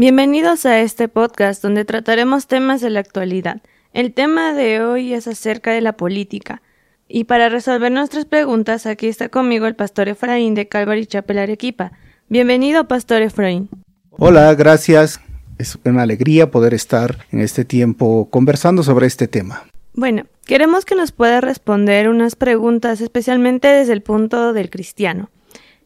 Bienvenidos 0.00 0.64
a 0.64 0.80
este 0.80 1.08
podcast 1.08 1.62
donde 1.62 1.84
trataremos 1.84 2.46
temas 2.46 2.80
de 2.80 2.88
la 2.88 3.00
actualidad. 3.00 3.60
El 3.92 4.14
tema 4.14 4.54
de 4.54 4.80
hoy 4.80 5.12
es 5.12 5.28
acerca 5.28 5.72
de 5.72 5.82
la 5.82 5.98
política. 5.98 6.62
Y 7.06 7.24
para 7.24 7.50
resolver 7.50 7.92
nuestras 7.92 8.24
preguntas, 8.24 8.86
aquí 8.86 9.08
está 9.08 9.28
conmigo 9.28 9.66
el 9.66 9.76
pastor 9.76 10.08
Efraín 10.08 10.54
de 10.54 10.68
Calvary 10.68 11.04
Chapel 11.04 11.36
Arequipa. 11.36 11.92
Bienvenido, 12.30 12.88
pastor 12.88 13.20
Efraín. 13.20 13.68
Hola, 14.08 14.54
gracias. 14.54 15.20
Es 15.58 15.78
una 15.84 16.04
alegría 16.04 16.50
poder 16.50 16.72
estar 16.72 17.18
en 17.30 17.40
este 17.40 17.66
tiempo 17.66 18.30
conversando 18.30 18.82
sobre 18.82 19.06
este 19.06 19.28
tema. 19.28 19.66
Bueno, 19.92 20.22
queremos 20.46 20.86
que 20.86 20.94
nos 20.94 21.12
pueda 21.12 21.42
responder 21.42 22.08
unas 22.08 22.36
preguntas 22.36 23.02
especialmente 23.02 23.68
desde 23.68 23.92
el 23.92 24.00
punto 24.00 24.54
del 24.54 24.70
cristiano. 24.70 25.28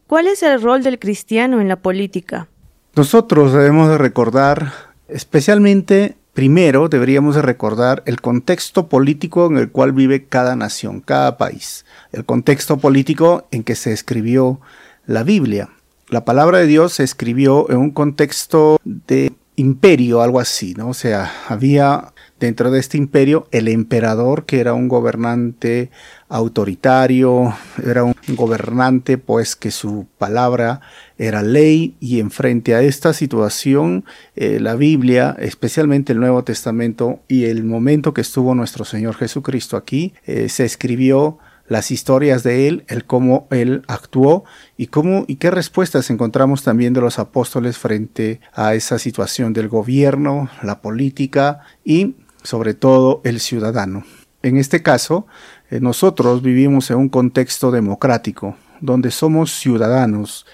¿Cuál 0.07 0.27
es 0.27 0.41
el 0.41 0.61
rol 0.61 0.83
del 0.83 0.99
cristiano 0.99 1.59
en 1.59 1.67
la 1.67 1.81
política? 1.81 2.47
Nosotros 2.95 3.51
debemos 3.51 3.89
de 3.89 3.97
recordar, 3.97 4.71
especialmente 5.09 6.15
primero 6.33 6.87
deberíamos 6.87 7.35
de 7.35 7.41
recordar 7.41 8.03
el 8.05 8.21
contexto 8.21 8.87
político 8.87 9.47
en 9.47 9.57
el 9.57 9.69
cual 9.69 9.91
vive 9.91 10.27
cada 10.27 10.55
nación, 10.55 11.01
cada 11.01 11.37
país, 11.37 11.85
el 12.13 12.23
contexto 12.23 12.77
político 12.77 13.47
en 13.51 13.63
que 13.63 13.75
se 13.75 13.91
escribió 13.91 14.61
la 15.05 15.23
Biblia. 15.23 15.71
La 16.07 16.23
palabra 16.23 16.59
de 16.59 16.67
Dios 16.67 16.93
se 16.93 17.03
escribió 17.03 17.69
en 17.69 17.77
un 17.79 17.91
contexto 17.91 18.79
de 18.85 19.33
imperio, 19.57 20.21
algo 20.21 20.39
así, 20.39 20.73
¿no? 20.75 20.87
O 20.87 20.93
sea, 20.93 21.33
había 21.49 22.13
dentro 22.39 22.71
de 22.71 22.79
este 22.79 22.97
imperio 22.97 23.47
el 23.51 23.67
emperador, 23.67 24.45
que 24.45 24.59
era 24.59 24.73
un 24.73 24.87
gobernante 24.87 25.89
autoritario, 26.27 27.55
era 27.85 28.03
un 28.03 28.15
gobernante 28.29 29.17
pues 29.17 29.55
que 29.55 29.71
su 29.71 30.07
palabra 30.17 30.81
era 31.17 31.41
ley 31.41 31.95
y 31.99 32.19
enfrente 32.19 32.75
a 32.75 32.81
esta 32.81 33.13
situación 33.13 34.05
eh, 34.35 34.59
la 34.59 34.75
Biblia, 34.75 35.35
especialmente 35.39 36.13
el 36.13 36.19
Nuevo 36.19 36.43
Testamento 36.43 37.19
y 37.27 37.45
el 37.45 37.63
momento 37.63 38.13
que 38.13 38.21
estuvo 38.21 38.53
nuestro 38.55 38.85
Señor 38.85 39.15
Jesucristo 39.15 39.77
aquí, 39.77 40.13
eh, 40.25 40.49
se 40.49 40.65
escribió 40.65 41.39
las 41.67 41.89
historias 41.89 42.43
de 42.43 42.67
él, 42.67 42.83
el 42.87 43.05
cómo 43.05 43.47
él 43.49 43.83
actuó 43.87 44.43
y 44.77 44.87
cómo 44.87 45.25
y 45.27 45.37
qué 45.37 45.49
respuestas 45.49 46.09
encontramos 46.09 46.63
también 46.63 46.93
de 46.93 47.01
los 47.01 47.17
apóstoles 47.17 47.77
frente 47.77 48.39
a 48.53 48.75
esa 48.75 48.99
situación 48.99 49.53
del 49.53 49.67
gobierno, 49.67 50.49
la 50.61 50.81
política 50.81 51.61
y 51.83 52.15
sobre 52.45 52.73
todo 52.73 53.21
el 53.23 53.39
ciudadano. 53.39 54.05
En 54.43 54.57
este 54.57 54.83
caso, 54.83 55.25
eh, 55.71 55.79
nosotros 55.79 56.41
vivimos 56.41 56.91
en 56.91 56.97
un 56.97 57.09
contexto 57.09 57.71
democrático, 57.71 58.55
donde 58.79 59.11
somos 59.11 59.51
ciudadanos. 59.51 60.45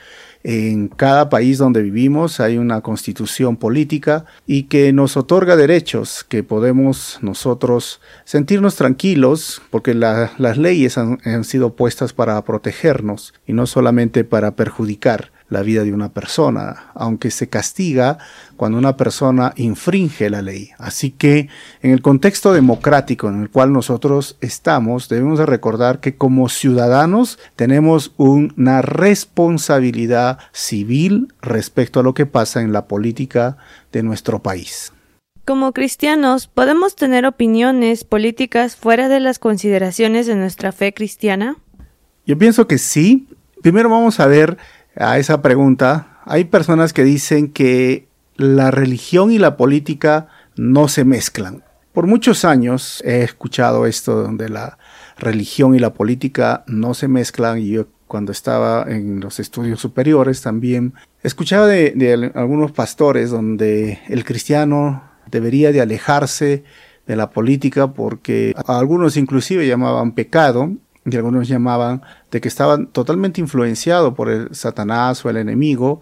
En 0.44 0.88
cada 0.88 1.30
país 1.30 1.60
donde 1.60 1.84
vivimos 1.84 2.40
hay 2.40 2.58
una 2.58 2.82
constitución 2.82 3.58
política 3.58 4.26
y 4.48 4.64
que 4.64 4.92
nos 4.92 5.16
otorga 5.16 5.56
derechos 5.56 6.24
que 6.28 6.42
podemos 6.42 7.20
nosotros 7.22 8.02
sentirnos 8.24 8.76
tranquilos 8.76 9.62
porque 9.70 9.94
las 9.94 10.58
leyes 10.58 10.98
han 10.98 11.44
sido 11.44 11.76
puestas 11.76 12.14
para 12.14 12.44
protegernos 12.44 13.36
y 13.46 13.54
no 13.54 13.68
solamente 13.68 14.24
para 14.24 14.56
perjudicar 14.56 15.32
la 15.52 15.62
vida 15.62 15.84
de 15.84 15.94
una 15.94 16.10
persona, 16.10 16.92
aunque 16.96 17.30
se 17.30 17.50
castiga 17.50 18.18
cuando 18.56 18.78
una 18.78 18.96
persona 18.98 19.54
infringe 19.58 20.30
la 20.30 20.42
ley. 20.42 20.72
Así 20.78 21.12
que 21.12 21.50
en 21.82 21.92
el 21.92 22.02
contexto 22.02 22.54
democrático 22.54 23.28
en 23.28 23.42
el 23.42 23.50
cual 23.50 23.74
nosotros 23.74 24.38
estamos, 24.40 25.10
debemos 25.10 25.38
de 25.40 25.46
recordar 25.46 26.00
que 26.00 26.16
como 26.16 26.48
ciudadanos 26.48 27.38
tenemos 27.56 28.14
una 28.18 28.82
responsabilidad 28.82 30.40
civil 30.54 31.34
respecto 31.42 32.00
a 32.00 32.04
lo 32.04 32.14
que 32.14 32.26
pasa 32.26 32.62
en 32.62 32.72
la 32.72 32.88
política 32.88 33.58
de 33.92 34.04
nuestro 34.04 34.40
país. 34.40 34.94
Como 35.44 35.74
cristianos, 35.74 36.48
¿podemos 36.48 36.96
tener 36.96 37.26
opiniones 37.26 38.06
políticas 38.06 38.78
fuera 38.78 39.10
de 39.10 39.20
las 39.20 39.38
consideraciones 39.38 40.28
de 40.28 40.36
nuestra 40.36 40.72
fe 40.72 40.94
cristiana? 40.94 41.58
Yo 42.26 42.38
pienso 42.38 42.68
que 42.68 42.78
sí. 42.78 43.28
Primero 43.62 43.90
vamos 43.90 44.20
a 44.20 44.28
ver 44.28 44.58
a 44.96 45.18
esa 45.18 45.42
pregunta, 45.42 46.20
hay 46.26 46.46
personas 46.46 46.94
que 46.94 47.04
dicen 47.04 47.52
que 47.52 48.08
la 48.36 48.72
religión 48.72 49.32
y 49.32 49.38
la 49.38 49.58
política 49.58 50.28
no 50.56 50.88
se 50.88 51.06
mezclan. 51.06 51.64
Por 51.94 52.08
muchos 52.08 52.46
años 52.46 53.02
he 53.06 53.22
escuchado 53.24 53.86
esto 53.86 54.24
donde 54.24 54.50
la 54.50 54.78
religión 55.18 55.76
y 55.76 55.80
la 55.80 55.94
política 55.94 56.64
no 56.68 56.94
se 56.94 57.08
mezclan 57.08 57.60
y 57.60 57.70
yo 57.72 57.88
cuando 58.08 58.32
estaba 58.32 58.86
en 58.88 59.20
los 59.20 59.40
estudios 59.40 59.80
superiores 59.80 60.42
también 60.42 60.94
escuchaba 61.24 61.68
de, 61.68 62.32
algunos 62.36 62.72
pastores 62.72 63.30
donde 63.30 64.00
el 64.10 64.26
cristiano 64.26 65.04
debería 65.30 65.72
de 65.72 65.82
alejarse 65.82 66.64
de 67.08 67.16
la 67.16 67.30
política 67.30 67.94
porque 67.94 68.54
algunos 68.68 69.18
inclusive 69.18 69.68
llamaban 69.68 70.14
pecado 70.14 70.72
y 71.06 71.16
algunos 71.16 71.48
llamaban 71.48 72.02
de 72.30 72.42
que 72.42 72.48
estaban 72.48 72.88
totalmente 72.88 73.42
influenciados 73.42 74.14
por 74.14 74.30
el 74.30 74.54
Satanás 74.54 75.26
o 75.26 75.30
el 75.30 75.38
enemigo, 75.38 76.02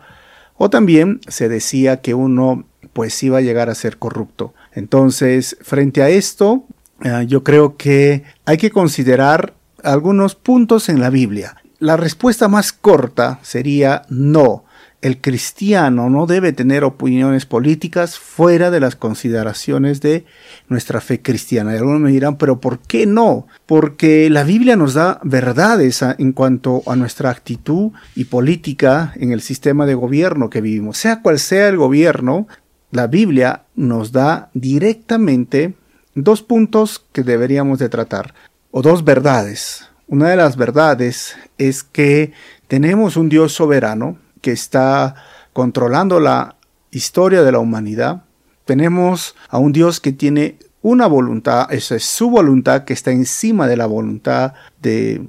o 0.57 0.69
también 0.69 1.21
se 1.27 1.47
decía 1.47 2.01
que 2.01 2.13
uno 2.13 2.65
pues 2.93 3.21
iba 3.23 3.37
a 3.37 3.41
llegar 3.41 3.69
a 3.69 3.75
ser 3.75 3.97
corrupto. 3.97 4.53
Entonces, 4.73 5.57
frente 5.61 6.01
a 6.01 6.09
esto, 6.09 6.65
eh, 7.03 7.25
yo 7.27 7.43
creo 7.43 7.77
que 7.77 8.23
hay 8.45 8.57
que 8.57 8.71
considerar 8.71 9.53
algunos 9.83 10.35
puntos 10.35 10.89
en 10.89 10.99
la 10.99 11.09
Biblia. 11.09 11.55
La 11.79 11.95
respuesta 11.95 12.49
más 12.49 12.73
corta 12.73 13.39
sería 13.41 14.01
no 14.09 14.65
el 15.01 15.21
cristiano 15.21 16.09
no 16.09 16.25
debe 16.25 16.51
tener 16.51 16.83
opiniones 16.83 17.45
políticas 17.45 18.19
fuera 18.19 18.69
de 18.69 18.79
las 18.79 18.95
consideraciones 18.95 20.01
de 20.01 20.25
nuestra 20.67 20.99
fe 20.99 21.21
cristiana. 21.21 21.73
Y 21.73 21.77
algunos 21.77 22.01
me 22.01 22.11
dirán, 22.11 22.37
pero 22.37 22.59
¿por 22.59 22.79
qué 22.79 23.05
no? 23.05 23.47
Porque 23.65 24.29
la 24.29 24.43
Biblia 24.43 24.75
nos 24.75 24.93
da 24.93 25.19
verdades 25.23 26.01
en 26.01 26.33
cuanto 26.33 26.83
a 26.85 26.95
nuestra 26.95 27.29
actitud 27.29 27.91
y 28.15 28.25
política 28.25 29.13
en 29.15 29.31
el 29.31 29.41
sistema 29.41 29.85
de 29.85 29.95
gobierno 29.95 30.49
que 30.49 30.61
vivimos. 30.61 30.97
Sea 30.97 31.21
cual 31.21 31.39
sea 31.39 31.69
el 31.69 31.77
gobierno, 31.77 32.47
la 32.91 33.07
Biblia 33.07 33.63
nos 33.75 34.11
da 34.11 34.49
directamente 34.53 35.75
dos 36.15 36.41
puntos 36.41 37.05
que 37.13 37.23
deberíamos 37.23 37.79
de 37.79 37.89
tratar, 37.89 38.33
o 38.71 38.81
dos 38.81 39.03
verdades. 39.05 39.87
Una 40.07 40.29
de 40.29 40.35
las 40.35 40.57
verdades 40.57 41.35
es 41.57 41.83
que 41.83 42.33
tenemos 42.67 43.15
un 43.15 43.29
Dios 43.29 43.53
soberano, 43.53 44.17
que 44.41 44.51
está 44.51 45.15
controlando 45.53 46.19
la 46.19 46.55
historia 46.91 47.43
de 47.43 47.51
la 47.51 47.59
humanidad. 47.59 48.23
Tenemos 48.65 49.35
a 49.49 49.57
un 49.57 49.71
Dios 49.71 49.99
que 49.99 50.11
tiene 50.11 50.57
una 50.81 51.07
voluntad, 51.07 51.71
esa 51.73 51.95
es 51.95 52.05
su 52.05 52.29
voluntad 52.29 52.83
que 52.85 52.93
está 52.93 53.11
encima 53.11 53.67
de 53.67 53.77
la 53.77 53.85
voluntad 53.85 54.53
de 54.81 55.21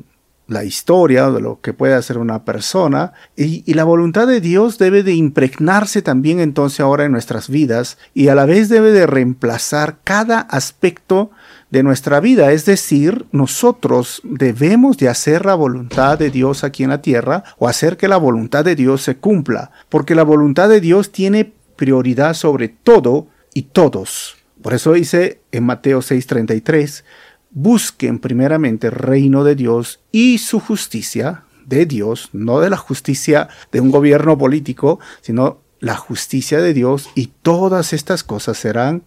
la 0.46 0.64
historia, 0.64 1.30
de 1.30 1.40
lo 1.40 1.60
que 1.60 1.72
puede 1.72 1.94
hacer 1.94 2.18
una 2.18 2.44
persona, 2.44 3.12
y, 3.36 3.62
y, 3.70 3.74
la 3.74 3.84
voluntad 3.84 4.26
de 4.26 4.40
Dios 4.40 4.78
debe 4.78 5.04
de 5.04 5.14
impregnarse 5.14 6.02
también 6.02 6.40
entonces 6.40 6.80
ahora 6.80 7.04
en 7.04 7.12
nuestras 7.12 7.48
vidas, 7.48 7.98
y 8.14 8.28
a 8.28 8.34
la 8.34 8.46
vez 8.46 8.68
debe 8.68 8.90
de 8.90 9.06
reemplazar 9.06 9.98
cada 10.02 10.40
aspecto 10.40 11.30
de 11.70 11.82
nuestra 11.82 12.20
vida. 12.20 12.52
Es 12.52 12.64
decir, 12.64 13.26
nosotros 13.32 14.20
debemos 14.24 14.98
de 14.98 15.08
hacer 15.08 15.46
la 15.46 15.54
voluntad 15.54 16.18
de 16.18 16.30
Dios 16.30 16.64
aquí 16.64 16.82
en 16.82 16.90
la 16.90 17.02
tierra 17.02 17.44
o 17.58 17.68
hacer 17.68 17.96
que 17.96 18.08
la 18.08 18.16
voluntad 18.16 18.64
de 18.64 18.76
Dios 18.76 19.02
se 19.02 19.16
cumpla, 19.16 19.70
porque 19.88 20.14
la 20.14 20.24
voluntad 20.24 20.68
de 20.68 20.80
Dios 20.80 21.12
tiene 21.12 21.52
prioridad 21.76 22.34
sobre 22.34 22.68
todo 22.68 23.28
y 23.54 23.62
todos. 23.62 24.36
Por 24.62 24.74
eso 24.74 24.92
dice 24.92 25.40
en 25.52 25.64
Mateo 25.64 26.00
6:33, 26.00 27.04
busquen 27.50 28.18
primeramente 28.18 28.88
el 28.88 28.92
reino 28.92 29.44
de 29.44 29.54
Dios 29.54 30.00
y 30.12 30.38
su 30.38 30.60
justicia 30.60 31.44
de 31.66 31.86
Dios, 31.86 32.30
no 32.32 32.60
de 32.60 32.70
la 32.70 32.76
justicia 32.76 33.48
de 33.72 33.80
un 33.80 33.90
gobierno 33.90 34.36
político, 34.36 34.98
sino 35.20 35.58
la 35.78 35.96
justicia 35.96 36.60
de 36.60 36.74
Dios 36.74 37.08
y 37.14 37.28
todas 37.42 37.92
estas 37.92 38.22
cosas 38.22 38.58
serán 38.58 39.02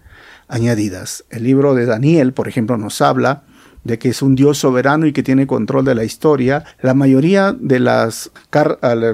añadidas. 0.47 1.25
El 1.29 1.43
libro 1.43 1.75
de 1.75 1.85
Daniel, 1.85 2.33
por 2.33 2.47
ejemplo, 2.47 2.77
nos 2.77 3.01
habla 3.01 3.43
de 3.83 3.99
que 3.99 4.09
es 4.09 4.21
un 4.21 4.35
Dios 4.35 4.57
soberano 4.57 5.05
y 5.05 5.13
que 5.13 5.23
tiene 5.23 5.47
control 5.47 5.85
de 5.85 5.95
la 5.95 6.03
historia. 6.03 6.63
La 6.81 6.93
mayoría 6.93 7.55
de 7.57 7.79
los 7.79 8.31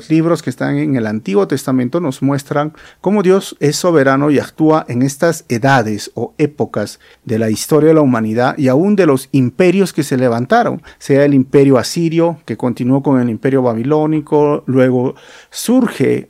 libros 0.10 0.42
que 0.42 0.50
están 0.50 0.78
en 0.78 0.96
el 0.96 1.08
Antiguo 1.08 1.48
Testamento 1.48 2.00
nos 2.00 2.22
muestran 2.22 2.74
cómo 3.02 3.24
Dios 3.24 3.56
es 3.60 3.76
soberano 3.76 4.30
y 4.30 4.40
actúa 4.40 4.86
en 4.88 5.02
estas 5.02 5.46
edades 5.50 6.12
o 6.14 6.34
épocas 6.38 7.00
de 7.26 7.40
la 7.40 7.50
historia 7.50 7.90
de 7.90 7.96
la 7.96 8.02
humanidad 8.02 8.58
y 8.58 8.68
aún 8.68 8.96
de 8.96 9.06
los 9.06 9.30
imperios 9.32 9.94
que 9.94 10.04
se 10.04 10.18
levantaron, 10.18 10.82
sea 10.98 11.26
el 11.26 11.34
imperio 11.34 11.78
asirio 11.78 12.40
que 12.46 12.58
continuó 12.58 13.02
con 13.02 13.20
el 13.20 13.30
imperio 13.30 13.62
babilónico, 13.62 14.64
luego 14.68 15.16
surge 15.50 16.30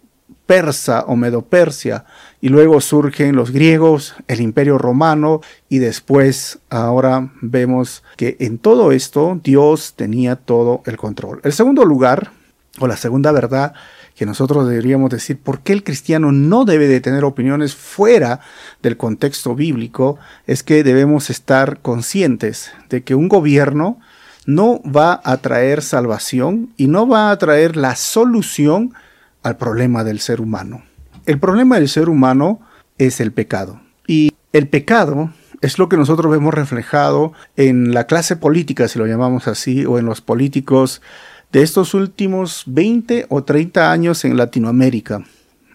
persa 0.49 1.05
o 1.07 1.15
medo-persia, 1.15 2.05
y 2.41 2.50
luego 2.50 2.80
surgen 2.81 3.36
los 3.36 3.51
griegos, 3.51 4.15
el 4.27 4.41
imperio 4.41 4.77
romano, 4.77 5.41
y 5.68 5.80
después 5.80 6.59
ahora 6.69 7.31
vemos 7.41 8.03
que 8.15 8.38
en 8.39 8.57
todo 8.57 8.91
esto 8.91 9.39
Dios 9.44 9.94
tenía 9.95 10.36
todo 10.36 10.81
el 10.86 10.97
control. 10.97 11.41
El 11.44 11.53
segundo 11.53 11.83
lugar, 11.86 12.31
o 12.80 12.88
la 12.88 12.97
segunda 12.97 13.31
verdad 13.31 13.74
que 14.15 14.25
nosotros 14.25 14.68
deberíamos 14.68 15.09
decir 15.12 15.39
por 15.39 15.62
qué 15.62 15.71
el 15.71 15.83
cristiano 15.83 16.33
no 16.33 16.65
debe 16.65 16.88
de 16.88 17.00
tener 17.00 17.24
opiniones 17.24 17.74
fuera 17.74 18.41
del 18.81 18.97
contexto 18.97 19.56
bíblico, 19.56 20.18
es 20.45 20.62
que 20.62 20.83
debemos 20.83 21.30
estar 21.30 21.80
conscientes 21.80 22.71
de 22.89 23.01
que 23.03 23.15
un 23.15 23.30
gobierno 23.30 23.97
no 24.45 24.81
va 24.83 25.21
a 25.24 25.38
traer 25.38 25.81
salvación 25.81 26.74
y 26.75 26.88
no 26.88 27.07
va 27.07 27.31
a 27.31 27.38
traer 27.38 27.77
la 27.77 27.95
solución 27.95 28.94
al 29.41 29.56
problema 29.56 30.03
del 30.03 30.19
ser 30.19 30.41
humano. 30.41 30.88
El 31.29 31.37
problema 31.37 31.75
del 31.75 31.87
ser 31.89 32.09
humano 32.09 32.59
es 32.97 33.19
el 33.19 33.31
pecado. 33.31 33.79
Y 34.07 34.31
el 34.51 34.67
pecado 34.67 35.31
es 35.61 35.77
lo 35.77 35.87
que 35.87 35.95
nosotros 35.95 36.31
vemos 36.31 36.55
reflejado 36.55 37.33
en 37.55 37.93
la 37.93 38.07
clase 38.07 38.35
política, 38.35 38.87
si 38.87 38.97
lo 38.97 39.05
llamamos 39.05 39.47
así, 39.47 39.85
o 39.85 39.99
en 39.99 40.07
los 40.07 40.21
políticos 40.21 41.03
de 41.51 41.61
estos 41.61 41.93
últimos 41.93 42.63
20 42.65 43.27
o 43.29 43.43
30 43.43 43.91
años 43.91 44.25
en 44.25 44.37
Latinoamérica. 44.37 45.23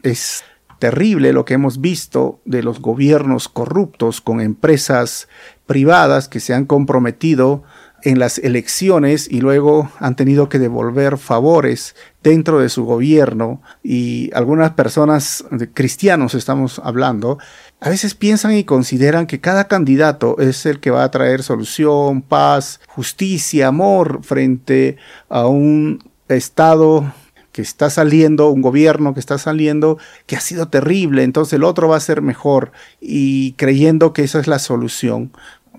Es 0.03 0.43
terrible 0.81 1.33
lo 1.33 1.45
que 1.45 1.55
hemos 1.55 1.81
visto 1.81 2.41
de 2.45 2.65
los 2.65 2.81
gobiernos 2.81 3.49
corruptos 3.49 4.21
con 4.21 4.41
empresas 4.41 5.29
privadas 5.67 6.27
que 6.27 6.41
se 6.41 6.53
han 6.53 6.65
comprometido 6.65 7.63
en 8.05 8.19
las 8.19 8.39
elecciones 8.39 9.29
y 9.31 9.41
luego 9.41 9.91
han 9.99 10.15
tenido 10.15 10.49
que 10.49 10.59
devolver 10.59 11.19
favores 11.19 11.97
dentro 12.23 12.61
de 12.61 12.69
su 12.69 12.85
gobierno 12.85 13.61
y 13.83 14.31
algunas 14.35 14.73
personas 14.73 15.45
cristianos 15.75 16.35
estamos 16.35 16.81
hablando 16.85 17.39
a 17.81 17.91
veces 17.91 18.15
piensan 18.15 18.55
y 18.55 18.65
consideran 18.65 19.27
que 19.27 19.41
cada 19.41 19.69
candidato 19.69 20.39
es 20.39 20.65
el 20.65 20.81
que 20.81 20.91
va 20.91 21.05
a 21.05 21.11
traer 21.11 21.43
solución, 21.43 22.23
paz, 22.23 22.81
justicia, 22.89 23.69
amor 23.69 24.21
frente 24.23 24.97
a 25.29 25.47
un 25.47 26.03
estado 26.29 27.13
que 27.53 27.61
está 27.61 27.91
saliendo, 27.91 28.49
un 28.49 28.63
gobierno 28.63 29.13
que 29.13 29.21
está 29.21 29.37
saliendo, 29.37 29.99
que 30.27 30.35
ha 30.35 30.41
sido 30.41 30.69
terrible, 30.69 31.25
entonces 31.25 31.53
el 31.53 31.63
otro 31.63 31.89
va 31.89 31.99
a 31.99 32.01
ser 32.01 32.23
mejor 32.23 32.73
y 33.03 33.53
creyendo 33.53 34.13
que 34.13 34.25
esa 34.25 34.41
es 34.41 34.47
la 34.47 34.59
solución 34.59 35.31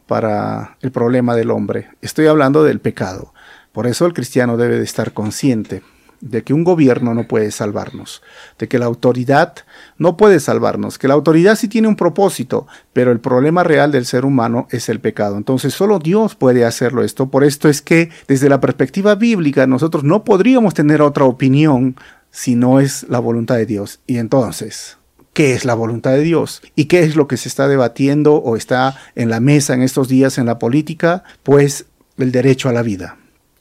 para 0.07 0.77
el 0.81 0.91
problema 0.91 1.35
del 1.35 1.51
hombre. 1.51 1.89
Estoy 2.01 2.27
hablando 2.27 2.63
del 2.63 2.79
pecado. 2.79 3.33
Por 3.71 3.87
eso 3.87 4.05
el 4.05 4.13
cristiano 4.13 4.57
debe 4.57 4.77
de 4.77 4.83
estar 4.83 5.13
consciente 5.13 5.81
de 6.21 6.43
que 6.43 6.53
un 6.53 6.63
gobierno 6.63 7.13
no 7.13 7.27
puede 7.27 7.51
salvarnos, 7.51 8.23
de 8.57 8.67
que 8.67 8.79
la 8.79 8.85
autoridad 8.85 9.53
no 9.97 10.17
puede 10.17 10.39
salvarnos, 10.39 10.97
que 10.97 11.07
la 11.07 11.13
autoridad 11.13 11.55
sí 11.55 11.67
tiene 11.67 11.87
un 11.87 11.95
propósito, 11.95 12.67
pero 12.93 13.11
el 13.11 13.19
problema 13.19 13.63
real 13.63 13.91
del 13.91 14.05
ser 14.05 14.25
humano 14.25 14.67
es 14.71 14.89
el 14.89 14.99
pecado. 14.99 15.37
Entonces 15.37 15.73
solo 15.73 15.99
Dios 15.99 16.35
puede 16.35 16.65
hacerlo 16.65 17.03
esto. 17.03 17.29
Por 17.29 17.43
esto 17.43 17.69
es 17.69 17.81
que 17.81 18.09
desde 18.27 18.49
la 18.49 18.59
perspectiva 18.59 19.15
bíblica 19.15 19.67
nosotros 19.67 20.03
no 20.03 20.23
podríamos 20.23 20.73
tener 20.73 21.01
otra 21.01 21.25
opinión 21.25 21.95
si 22.31 22.55
no 22.55 22.79
es 22.79 23.05
la 23.07 23.19
voluntad 23.19 23.55
de 23.55 23.65
Dios. 23.65 23.99
Y 24.07 24.17
entonces, 24.17 24.97
qué 25.35 25.53
es 25.53 25.65
la 25.65 25.73
voluntad 25.73 26.11
de 26.11 26.21
Dios 26.21 26.61
y 26.75 26.85
qué 26.85 27.03
es 27.03 27.17
lo 27.17 27.27
que 27.27 27.35
se 27.35 27.49
está 27.49 27.67
debatiendo 27.67 28.35
o 28.35 28.55
está 28.55 28.95
en 29.15 29.29
la 29.29 29.41
mesa 29.41 29.73
en 29.73 29.81
estos 29.81 30.07
días 30.07 30.37
en 30.37 30.45
la 30.45 30.57
política, 30.57 31.25
pues 31.43 31.87
el 32.17 32.31
derecho 32.31 32.69
a 32.69 32.71
la 32.71 32.81
vida. 32.81 33.17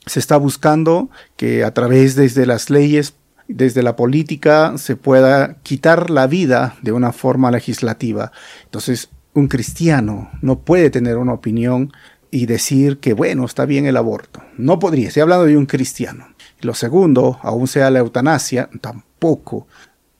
Se 0.06 0.20
está 0.20 0.36
buscando 0.36 1.10
que 1.36 1.64
a 1.64 1.74
través 1.74 2.14
desde 2.14 2.46
las 2.46 2.70
leyes, 2.70 3.14
desde 3.48 3.82
la 3.82 3.96
política, 3.96 4.78
se 4.78 4.94
pueda 4.94 5.56
quitar 5.64 6.10
la 6.10 6.28
vida 6.28 6.76
de 6.80 6.92
una 6.92 7.12
forma 7.12 7.50
legislativa. 7.50 8.30
Entonces, 8.66 9.08
un 9.32 9.48
cristiano 9.48 10.30
no 10.42 10.60
puede 10.60 10.90
tener 10.90 11.16
una 11.16 11.32
opinión 11.32 11.92
y 12.30 12.46
decir 12.46 12.98
que, 12.98 13.14
bueno, 13.14 13.44
está 13.46 13.66
bien 13.66 13.86
el 13.86 13.96
aborto. 13.96 14.44
No 14.56 14.78
podría, 14.78 15.08
estoy 15.08 15.22
hablando 15.22 15.46
de 15.46 15.56
un 15.56 15.66
cristiano. 15.66 16.28
Lo 16.60 16.74
segundo, 16.74 17.40
aún 17.42 17.66
sea 17.66 17.90
la 17.90 17.98
eutanasia, 17.98 18.70
tampoco 18.80 19.66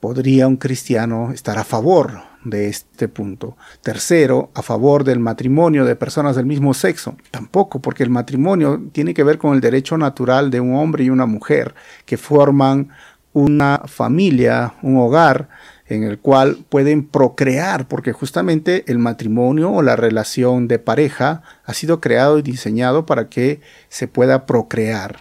podría 0.05 0.47
un 0.47 0.59
cristiano 0.59 1.33
estar 1.33 1.56
a 1.56 1.65
favor 1.65 2.21
de 2.45 2.69
este 2.69 3.09
punto. 3.09 3.56
Tercero, 3.83 4.51
a 4.53 4.61
favor 4.61 5.03
del 5.03 5.19
matrimonio 5.19 5.87
de 5.87 5.97
personas 5.97 6.37
del 6.37 6.45
mismo 6.45 6.75
sexo. 6.75 7.17
Tampoco, 7.31 7.81
porque 7.81 8.03
el 8.03 8.11
matrimonio 8.11 8.83
tiene 8.93 9.15
que 9.15 9.25
ver 9.25 9.39
con 9.39 9.55
el 9.55 9.62
derecho 9.62 9.97
natural 9.97 10.51
de 10.51 10.61
un 10.61 10.75
hombre 10.77 11.05
y 11.05 11.09
una 11.09 11.25
mujer 11.25 11.75
que 12.05 12.19
forman 12.19 12.91
una 13.33 13.81
familia, 13.87 14.75
un 14.83 14.99
hogar 14.99 15.49
en 15.87 16.03
el 16.03 16.19
cual 16.19 16.59
pueden 16.69 17.09
procrear, 17.09 17.89
porque 17.89 18.12
justamente 18.12 18.85
el 18.89 18.99
matrimonio 18.99 19.73
o 19.73 19.81
la 19.81 19.97
relación 19.97 20.69
de 20.69 20.79
pareja 20.79 21.41
ha 21.65 21.73
sido 21.73 22.03
creado 22.03 22.39
y 22.39 22.43
diseñado 22.43 23.06
para 23.06 23.31
que 23.31 23.62
se 23.89 24.06
pueda 24.06 24.45
procrear. 24.45 25.21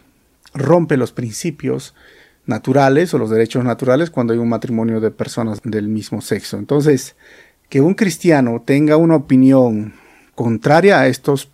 Rompe 0.54 0.98
los 0.98 1.14
principios 1.14 1.96
naturales 2.46 3.14
o 3.14 3.18
los 3.18 3.30
derechos 3.30 3.64
naturales 3.64 4.10
cuando 4.10 4.34
hay 4.34 4.40
un 4.40 4.50
matrimonio 4.50 5.00
de 5.00 5.12
personas 5.12 5.60
del 5.64 5.88
mismo 5.88 6.22
sexo. 6.22 6.58
Entonces, 6.58 7.16
que 7.70 7.82
un 7.82 7.94
cristiano 7.94 8.62
tenga 8.66 8.98
una 8.98 9.16
opinión 9.16 9.94
contraria 10.36 11.00
a 11.00 11.08
estos 11.08 11.50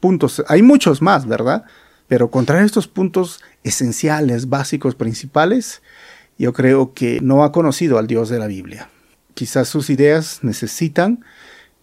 puntos, 0.00 0.44
hay 0.48 0.62
muchos 0.62 1.00
más, 1.00 1.26
¿verdad? 1.26 1.64
Pero 2.08 2.30
contraria 2.30 2.62
a 2.62 2.66
estos 2.66 2.88
puntos 2.88 3.40
esenciales, 3.62 4.48
básicos, 4.48 4.94
principales, 4.94 5.82
yo 6.38 6.52
creo 6.52 6.92
que 6.92 7.20
no 7.22 7.44
ha 7.44 7.52
conocido 7.52 7.98
al 7.98 8.06
Dios 8.06 8.28
de 8.28 8.38
la 8.38 8.46
Biblia. 8.46 8.90
Quizás 9.34 9.68
sus 9.68 9.88
ideas 9.90 10.40
necesitan 10.42 11.24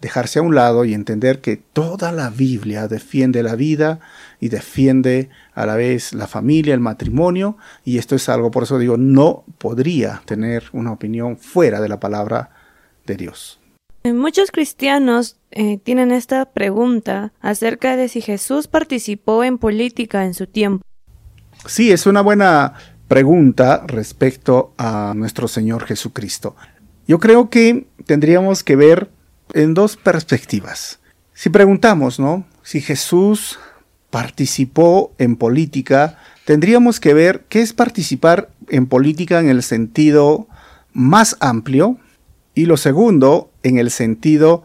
dejarse 0.02 0.40
a 0.40 0.42
un 0.42 0.56
lado 0.56 0.84
y 0.84 0.94
entender 0.94 1.40
que 1.40 1.56
toda 1.56 2.10
la 2.10 2.28
Biblia 2.28 2.88
defiende 2.88 3.44
la 3.44 3.54
vida 3.54 4.00
y 4.40 4.48
defiende 4.48 5.30
a 5.54 5.64
la 5.64 5.76
vez 5.76 6.12
la 6.12 6.26
familia, 6.26 6.74
el 6.74 6.80
matrimonio, 6.80 7.56
y 7.84 7.98
esto 7.98 8.16
es 8.16 8.28
algo, 8.28 8.50
por 8.50 8.64
eso 8.64 8.80
digo, 8.80 8.96
no 8.96 9.44
podría 9.58 10.20
tener 10.26 10.64
una 10.72 10.90
opinión 10.90 11.38
fuera 11.38 11.80
de 11.80 11.88
la 11.88 12.00
palabra 12.00 12.50
de 13.06 13.16
Dios. 13.16 13.60
Muchos 14.04 14.50
cristianos 14.50 15.36
eh, 15.52 15.78
tienen 15.78 16.10
esta 16.10 16.46
pregunta 16.46 17.32
acerca 17.40 17.96
de 17.96 18.08
si 18.08 18.20
Jesús 18.20 18.66
participó 18.66 19.44
en 19.44 19.56
política 19.56 20.24
en 20.24 20.34
su 20.34 20.48
tiempo. 20.48 20.84
Sí, 21.66 21.92
es 21.92 22.06
una 22.06 22.22
buena 22.22 22.74
pregunta 23.06 23.84
respecto 23.86 24.74
a 24.78 25.12
nuestro 25.14 25.46
Señor 25.46 25.84
Jesucristo. 25.84 26.56
Yo 27.06 27.20
creo 27.20 27.50
que 27.50 27.86
tendríamos 28.04 28.64
que 28.64 28.74
ver 28.74 29.10
en 29.52 29.74
dos 29.74 29.96
perspectivas. 29.96 31.00
Si 31.34 31.50
preguntamos, 31.50 32.18
¿no? 32.20 32.44
Si 32.62 32.80
Jesús 32.80 33.58
participó 34.10 35.12
en 35.18 35.36
política, 35.36 36.18
tendríamos 36.44 37.00
que 37.00 37.14
ver 37.14 37.44
qué 37.48 37.62
es 37.62 37.72
participar 37.72 38.50
en 38.68 38.86
política 38.86 39.40
en 39.40 39.48
el 39.48 39.62
sentido 39.62 40.46
más 40.92 41.36
amplio 41.40 41.98
y 42.54 42.66
lo 42.66 42.76
segundo 42.76 43.50
en 43.62 43.78
el 43.78 43.90
sentido 43.90 44.62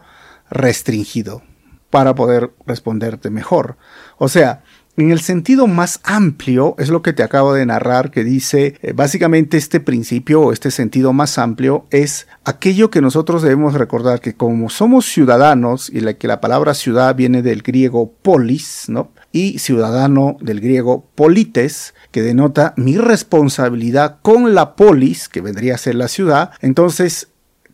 restringido 0.50 1.42
para 1.90 2.14
poder 2.14 2.52
responderte 2.66 3.30
mejor. 3.30 3.76
O 4.18 4.28
sea, 4.28 4.62
en 4.98 5.12
el 5.12 5.20
sentido 5.20 5.68
más 5.68 6.00
amplio, 6.02 6.74
es 6.78 6.88
lo 6.88 7.02
que 7.02 7.12
te 7.12 7.22
acabo 7.22 7.54
de 7.54 7.64
narrar, 7.64 8.10
que 8.10 8.24
dice, 8.24 8.74
eh, 8.82 8.92
básicamente 8.92 9.56
este 9.56 9.78
principio 9.78 10.40
o 10.40 10.52
este 10.52 10.72
sentido 10.72 11.12
más 11.12 11.38
amplio 11.38 11.86
es 11.90 12.26
aquello 12.44 12.90
que 12.90 13.00
nosotros 13.00 13.42
debemos 13.42 13.74
recordar, 13.74 14.20
que 14.20 14.34
como 14.34 14.68
somos 14.70 15.06
ciudadanos, 15.06 15.88
y 15.88 16.02
que 16.14 16.26
la 16.26 16.40
palabra 16.40 16.74
ciudad 16.74 17.14
viene 17.14 17.42
del 17.42 17.62
griego 17.62 18.12
polis, 18.22 18.86
¿no? 18.88 19.12
Y 19.30 19.60
ciudadano 19.60 20.36
del 20.40 20.60
griego 20.60 21.06
polites, 21.14 21.94
que 22.10 22.22
denota 22.22 22.74
mi 22.76 22.96
responsabilidad 22.96 24.18
con 24.22 24.54
la 24.54 24.74
polis, 24.74 25.28
que 25.28 25.40
vendría 25.40 25.76
a 25.76 25.78
ser 25.78 25.94
la 25.94 26.08
ciudad, 26.08 26.50
entonces 26.60 27.28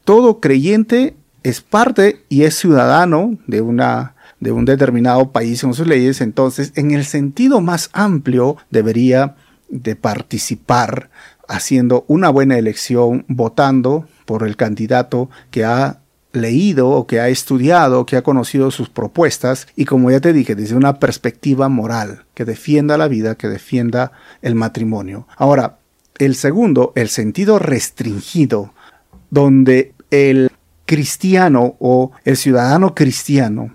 todo 0.04 0.40
creyente 0.40 1.16
es 1.43 1.62
parte 1.62 2.25
y 2.28 2.43
es 2.43 2.57
ciudadano 2.57 3.38
de 3.47 3.62
una 3.62 4.13
de 4.44 4.52
un 4.52 4.66
determinado 4.66 5.32
país 5.32 5.64
en 5.64 5.72
sus 5.72 5.86
leyes, 5.86 6.20
entonces 6.20 6.72
en 6.76 6.90
el 6.90 7.06
sentido 7.06 7.62
más 7.62 7.88
amplio 7.94 8.58
debería 8.70 9.36
de 9.70 9.96
participar 9.96 11.08
haciendo 11.48 12.04
una 12.08 12.28
buena 12.28 12.58
elección, 12.58 13.24
votando 13.26 14.06
por 14.26 14.46
el 14.46 14.56
candidato 14.56 15.30
que 15.50 15.64
ha 15.64 16.00
leído 16.34 16.90
o 16.90 17.06
que 17.06 17.20
ha 17.20 17.30
estudiado, 17.30 18.04
que 18.04 18.18
ha 18.18 18.22
conocido 18.22 18.70
sus 18.70 18.90
propuestas 18.90 19.66
y 19.76 19.86
como 19.86 20.10
ya 20.10 20.20
te 20.20 20.34
dije, 20.34 20.54
desde 20.54 20.76
una 20.76 20.98
perspectiva 20.98 21.70
moral, 21.70 22.24
que 22.34 22.44
defienda 22.44 22.98
la 22.98 23.08
vida, 23.08 23.36
que 23.36 23.48
defienda 23.48 24.12
el 24.42 24.54
matrimonio. 24.54 25.26
Ahora, 25.38 25.78
el 26.18 26.34
segundo, 26.34 26.92
el 26.96 27.08
sentido 27.08 27.58
restringido, 27.58 28.74
donde 29.30 29.94
el 30.10 30.50
cristiano 30.84 31.76
o 31.78 32.12
el 32.24 32.36
ciudadano 32.36 32.94
cristiano 32.94 33.72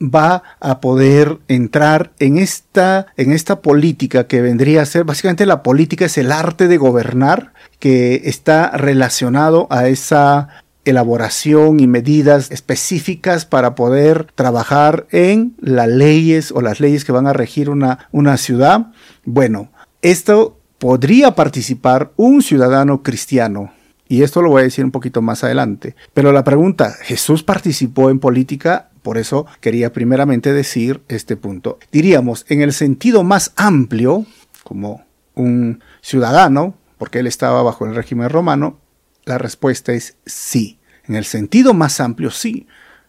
va 0.00 0.42
a 0.60 0.80
poder 0.80 1.38
entrar 1.48 2.12
en 2.18 2.38
esta, 2.38 3.06
en 3.16 3.32
esta 3.32 3.60
política 3.60 4.26
que 4.26 4.40
vendría 4.40 4.82
a 4.82 4.86
ser, 4.86 5.04
básicamente 5.04 5.46
la 5.46 5.62
política 5.62 6.06
es 6.06 6.18
el 6.18 6.32
arte 6.32 6.68
de 6.68 6.76
gobernar 6.76 7.52
que 7.78 8.22
está 8.24 8.70
relacionado 8.70 9.66
a 9.70 9.88
esa 9.88 10.48
elaboración 10.84 11.80
y 11.80 11.86
medidas 11.86 12.50
específicas 12.50 13.44
para 13.44 13.74
poder 13.74 14.28
trabajar 14.34 15.06
en 15.10 15.54
las 15.60 15.88
leyes 15.88 16.50
o 16.52 16.62
las 16.62 16.80
leyes 16.80 17.04
que 17.04 17.12
van 17.12 17.26
a 17.26 17.32
regir 17.32 17.68
una, 17.68 18.08
una 18.10 18.36
ciudad. 18.38 18.92
Bueno, 19.24 19.70
esto 20.00 20.58
podría 20.78 21.34
participar 21.34 22.12
un 22.16 22.42
ciudadano 22.42 23.02
cristiano. 23.02 23.72
Y 24.08 24.22
esto 24.22 24.40
lo 24.40 24.48
voy 24.48 24.60
a 24.60 24.64
decir 24.64 24.84
un 24.84 24.90
poquito 24.90 25.20
más 25.20 25.44
adelante. 25.44 25.94
Pero 26.14 26.32
la 26.32 26.42
pregunta, 26.42 26.94
¿Jesús 27.02 27.42
participó 27.42 28.08
en 28.08 28.18
política? 28.18 28.87
Por 29.02 29.18
eso 29.18 29.46
quería 29.60 29.92
primeramente 29.92 30.52
decir 30.52 31.02
este 31.08 31.36
punto. 31.36 31.78
Diríamos, 31.92 32.44
en 32.48 32.62
el 32.62 32.72
sentido 32.72 33.22
más 33.24 33.52
amplio, 33.56 34.26
como 34.64 35.04
un 35.34 35.82
ciudadano, 36.00 36.74
porque 36.98 37.20
él 37.20 37.26
estaba 37.26 37.62
bajo 37.62 37.86
el 37.86 37.94
régimen 37.94 38.28
romano, 38.28 38.78
la 39.24 39.38
respuesta 39.38 39.92
es 39.92 40.16
sí. 40.26 40.78
En 41.06 41.14
el 41.14 41.24
sentido 41.24 41.74
más 41.74 42.00
amplio, 42.00 42.30
sí. 42.30 42.66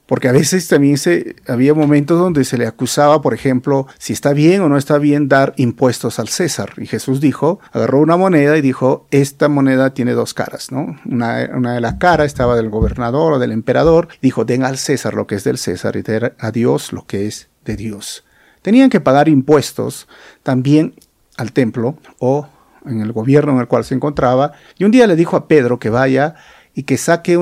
Porque 0.10 0.28
a 0.28 0.32
veces 0.32 0.68
también 0.68 0.98
se, 0.98 1.36
había 1.48 1.75
momentos 1.75 2.18
donde 2.18 2.44
se 2.44 2.58
le 2.58 2.66
acusaba, 2.66 3.22
por 3.22 3.36
ejemplo, 3.36 3.86
si 4.00 4.12
está 4.12 4.34
bien 4.34 4.62
o 4.62 4.68
no 4.68 4.75
está 4.75 4.98
bien 4.98 5.28
dar 5.28 5.54
impuestos 5.56 6.18
al 6.18 6.30
César. 6.30 6.74
Y 6.78 6.88
Jesús 6.88 7.22
dijo, 7.22 7.60
agarró 7.72 8.00
una 8.00 8.18
moneda 8.18 8.58
y 8.58 8.62
dijo, 8.62 9.06
esta 9.12 9.50
moneda 9.50 9.94
tiene 9.94 10.13
dos 10.13 10.34
caras, 10.34 10.72
¿no? 10.72 11.00
Una, 11.06 11.46
de 11.75 11.80
las 11.80 11.94
caras 12.00 12.25
estaba 12.25 12.56
del 12.56 12.72
gobernador 12.72 13.34
o 13.34 13.39
del 13.39 13.51
emperador. 13.51 14.08
Dijo, 14.20 14.46
den 14.46 14.63
al 14.63 14.80
César 14.80 15.13
lo 15.13 15.28
que 15.28 15.36
es 15.36 15.44
del 15.44 15.60
César 15.60 15.96
y 15.96 16.01
den 16.01 16.34
a 16.39 16.50
Dios 16.50 16.92
lo 16.92 17.06
que 17.06 17.28
es 17.28 17.50
de 17.63 17.75
Dios. 17.75 18.25
Tenían 18.63 18.89
que 18.89 19.01
pagar 19.01 19.30
impuestos 19.30 20.08
también 20.42 20.96
al 21.38 21.51
templo 21.54 22.00
o 22.18 22.50
en 22.84 23.01
el 23.01 23.12
gobierno 23.12 23.51
en 23.51 23.60
el 23.60 23.68
cual 23.68 23.86
se 23.86 23.94
encontraba. 23.94 24.54
Y 24.80 24.86
un 24.86 24.92
día 24.92 25.06
le 25.06 25.16
dijo 25.16 25.38
a 25.38 25.48
Pedro 25.48 25.78
que 25.78 25.92
vaya 25.92 26.34
y 26.74 26.84
que 26.84 26.98
saque 26.98 27.38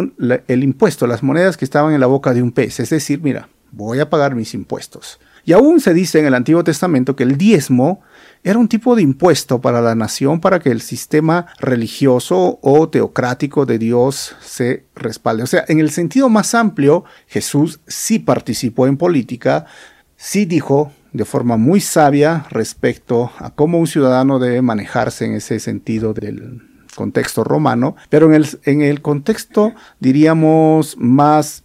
el 0.48 0.64
impuesto, 0.64 1.08
las 1.08 1.24
monedas 1.24 1.58
que 1.58 1.66
estaban 1.66 1.94
en 1.94 2.00
la 2.00 2.08
boca 2.08 2.34
de 2.34 2.42
un 2.42 2.52
pez. 2.52 2.80
Es 2.80 2.90
decir, 2.90 3.22
mira, 3.22 3.50
voy 3.72 4.00
a 4.00 4.10
pagar 4.10 4.36
mis 4.36 4.54
impuestos. 4.54 5.20
Y 5.46 5.54
aún 5.54 5.80
se 5.80 5.94
dice 5.94 6.20
en 6.20 6.26
el 6.26 6.34
Antiguo 6.34 6.64
Testamento 6.64 7.16
que 7.16 7.24
el 7.24 7.38
diezmo 7.38 8.02
era 8.44 8.60
un 8.60 8.68
tipo 8.68 8.98
de 8.98 9.02
impuesto 9.02 9.62
para 9.62 9.80
la 9.80 9.96
nación 9.96 10.42
para 10.42 10.60
que 10.60 10.72
el 10.72 10.82
sistema 10.82 11.48
religioso 11.60 12.60
o 12.62 12.90
teocrático 12.90 13.66
de 13.66 13.78
Dios 13.78 14.36
se 14.42 14.86
respalde. 14.94 15.44
O 15.44 15.48
sea, 15.48 15.64
en 15.70 15.80
el 15.80 15.90
sentido 15.92 16.28
más 16.28 16.54
amplio, 16.54 17.06
Jesús 17.28 17.80
sí 17.88 18.20
participó 18.20 18.88
en 18.88 18.98
política, 18.98 19.66
sí 20.18 20.44
dijo 20.44 20.92
de 21.14 21.24
forma 21.24 21.56
muy 21.56 21.80
sabia 21.80 22.46
respecto 22.50 23.32
a 23.38 23.52
cómo 23.52 23.80
un 23.80 23.88
ciudadano 23.88 24.40
debe 24.40 24.62
manejarse 24.62 25.26
en 25.26 25.36
ese 25.36 25.60
sentido 25.60 26.14
del, 26.14 26.67
contexto 26.98 27.46
romano, 27.46 27.96
pero 28.10 28.26
en 28.26 28.34
el, 28.34 28.48
en 28.66 28.82
el 28.82 29.02
contexto, 29.02 29.74
diríamos, 30.02 30.98
más 30.98 31.64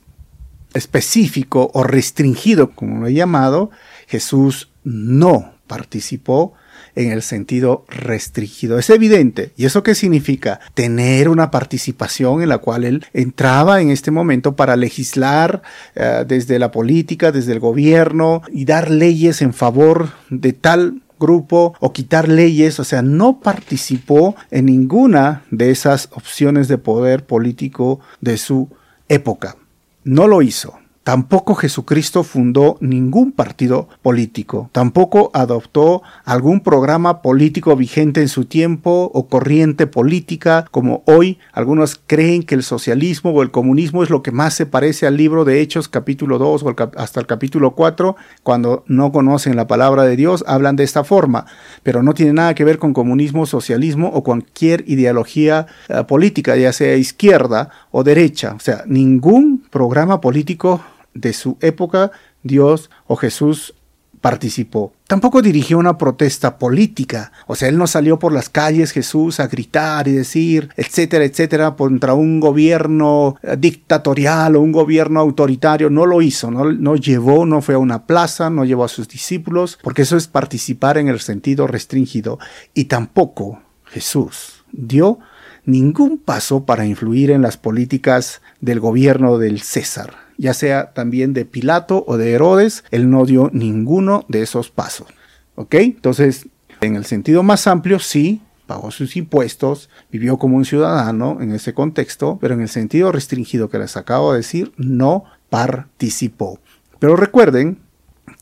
específico 0.74 1.70
o 1.74 1.82
restringido, 1.82 2.70
como 2.70 3.00
lo 3.00 3.06
he 3.08 3.14
llamado, 3.14 3.70
Jesús 4.06 4.70
no 4.84 5.54
participó 5.66 6.54
en 6.94 7.10
el 7.10 7.22
sentido 7.22 7.84
restringido. 7.88 8.78
Es 8.78 8.90
evidente. 8.90 9.52
¿Y 9.56 9.64
eso 9.64 9.82
qué 9.82 9.94
significa? 9.94 10.60
Tener 10.74 11.28
una 11.28 11.50
participación 11.50 12.42
en 12.42 12.48
la 12.48 12.58
cual 12.58 12.84
él 12.84 13.06
entraba 13.14 13.80
en 13.80 13.90
este 13.90 14.10
momento 14.10 14.56
para 14.56 14.76
legislar 14.76 15.62
eh, 15.94 16.24
desde 16.26 16.58
la 16.58 16.70
política, 16.70 17.32
desde 17.32 17.52
el 17.52 17.60
gobierno 17.60 18.42
y 18.52 18.66
dar 18.66 18.90
leyes 18.90 19.42
en 19.42 19.54
favor 19.54 20.10
de 20.28 20.52
tal 20.52 21.01
grupo 21.22 21.74
o 21.80 21.92
quitar 21.92 22.28
leyes, 22.28 22.78
o 22.80 22.84
sea, 22.84 23.00
no 23.00 23.40
participó 23.40 24.34
en 24.50 24.66
ninguna 24.66 25.44
de 25.50 25.70
esas 25.70 26.08
opciones 26.12 26.68
de 26.68 26.78
poder 26.78 27.24
político 27.24 28.00
de 28.20 28.36
su 28.36 28.68
época. 29.08 29.56
No 30.04 30.26
lo 30.26 30.42
hizo. 30.42 30.81
Tampoco 31.04 31.56
Jesucristo 31.56 32.22
fundó 32.22 32.76
ningún 32.80 33.32
partido 33.32 33.88
político, 34.02 34.70
tampoco 34.70 35.32
adoptó 35.34 36.02
algún 36.24 36.60
programa 36.60 37.22
político 37.22 37.74
vigente 37.74 38.20
en 38.20 38.28
su 38.28 38.44
tiempo 38.44 39.10
o 39.12 39.26
corriente 39.26 39.88
política, 39.88 40.64
como 40.70 41.02
hoy 41.06 41.38
algunos 41.52 42.00
creen 42.06 42.44
que 42.44 42.54
el 42.54 42.62
socialismo 42.62 43.32
o 43.32 43.42
el 43.42 43.50
comunismo 43.50 44.04
es 44.04 44.10
lo 44.10 44.22
que 44.22 44.30
más 44.30 44.54
se 44.54 44.64
parece 44.64 45.08
al 45.08 45.16
libro 45.16 45.44
de 45.44 45.60
Hechos 45.60 45.88
capítulo 45.88 46.38
2 46.38 46.62
o 46.62 46.76
hasta 46.96 47.18
el 47.18 47.26
capítulo 47.26 47.72
4, 47.72 48.14
cuando 48.44 48.84
no 48.86 49.10
conocen 49.10 49.56
la 49.56 49.66
palabra 49.66 50.04
de 50.04 50.14
Dios, 50.14 50.44
hablan 50.46 50.76
de 50.76 50.84
esta 50.84 51.02
forma, 51.02 51.46
pero 51.82 52.04
no 52.04 52.14
tiene 52.14 52.34
nada 52.34 52.54
que 52.54 52.64
ver 52.64 52.78
con 52.78 52.92
comunismo, 52.92 53.46
socialismo 53.46 54.08
o 54.14 54.22
cualquier 54.22 54.84
ideología 54.86 55.66
eh, 55.88 56.04
política, 56.04 56.54
ya 56.54 56.72
sea 56.72 56.94
izquierda 56.94 57.70
o 57.90 58.04
derecha, 58.04 58.54
o 58.54 58.60
sea, 58.60 58.84
ningún 58.86 59.64
programa 59.68 60.20
político 60.20 60.80
de 61.14 61.32
su 61.32 61.58
época 61.60 62.10
Dios 62.42 62.90
o 63.06 63.16
Jesús 63.16 63.74
participó. 64.22 64.94
Tampoco 65.08 65.42
dirigió 65.42 65.78
una 65.78 65.98
protesta 65.98 66.56
política, 66.56 67.32
o 67.46 67.56
sea, 67.56 67.68
él 67.68 67.76
no 67.76 67.86
salió 67.86 68.18
por 68.18 68.32
las 68.32 68.48
calles 68.48 68.92
Jesús 68.92 69.40
a 69.40 69.48
gritar 69.48 70.06
y 70.06 70.12
decir, 70.12 70.70
etcétera, 70.76 71.24
etcétera, 71.24 71.72
contra 71.72 72.14
un 72.14 72.38
gobierno 72.40 73.36
eh, 73.42 73.56
dictatorial 73.58 74.56
o 74.56 74.60
un 74.60 74.72
gobierno 74.72 75.20
autoritario, 75.20 75.90
no 75.90 76.06
lo 76.06 76.22
hizo, 76.22 76.50
no, 76.50 76.72
no 76.72 76.96
llevó, 76.96 77.44
no 77.44 77.60
fue 77.60 77.74
a 77.74 77.78
una 77.78 78.06
plaza, 78.06 78.48
no 78.48 78.64
llevó 78.64 78.84
a 78.84 78.88
sus 78.88 79.08
discípulos, 79.08 79.78
porque 79.82 80.02
eso 80.02 80.16
es 80.16 80.28
participar 80.28 80.96
en 80.98 81.08
el 81.08 81.20
sentido 81.20 81.66
restringido. 81.66 82.38
Y 82.72 82.84
tampoco 82.84 83.60
Jesús 83.86 84.64
dio 84.70 85.18
ningún 85.64 86.18
paso 86.18 86.64
para 86.64 86.86
influir 86.86 87.32
en 87.32 87.42
las 87.42 87.56
políticas 87.56 88.40
del 88.60 88.78
gobierno 88.78 89.38
del 89.38 89.60
César 89.60 90.14
ya 90.42 90.54
sea 90.54 90.92
también 90.92 91.34
de 91.34 91.44
Pilato 91.44 92.04
o 92.08 92.16
de 92.16 92.32
Herodes, 92.32 92.82
él 92.90 93.08
no 93.08 93.24
dio 93.26 93.48
ninguno 93.52 94.24
de 94.26 94.42
esos 94.42 94.70
pasos. 94.70 95.06
¿Ok? 95.54 95.76
Entonces, 95.76 96.48
en 96.80 96.96
el 96.96 97.04
sentido 97.04 97.44
más 97.44 97.68
amplio, 97.68 98.00
sí, 98.00 98.42
pagó 98.66 98.90
sus 98.90 99.16
impuestos, 99.16 99.88
vivió 100.10 100.38
como 100.38 100.56
un 100.56 100.64
ciudadano 100.64 101.38
en 101.40 101.52
ese 101.52 101.74
contexto, 101.74 102.38
pero 102.40 102.54
en 102.54 102.60
el 102.60 102.68
sentido 102.68 103.12
restringido 103.12 103.70
que 103.70 103.78
les 103.78 103.96
acabo 103.96 104.32
de 104.32 104.38
decir, 104.38 104.72
no 104.76 105.22
participó. 105.48 106.58
Pero 106.98 107.14
recuerden 107.14 107.78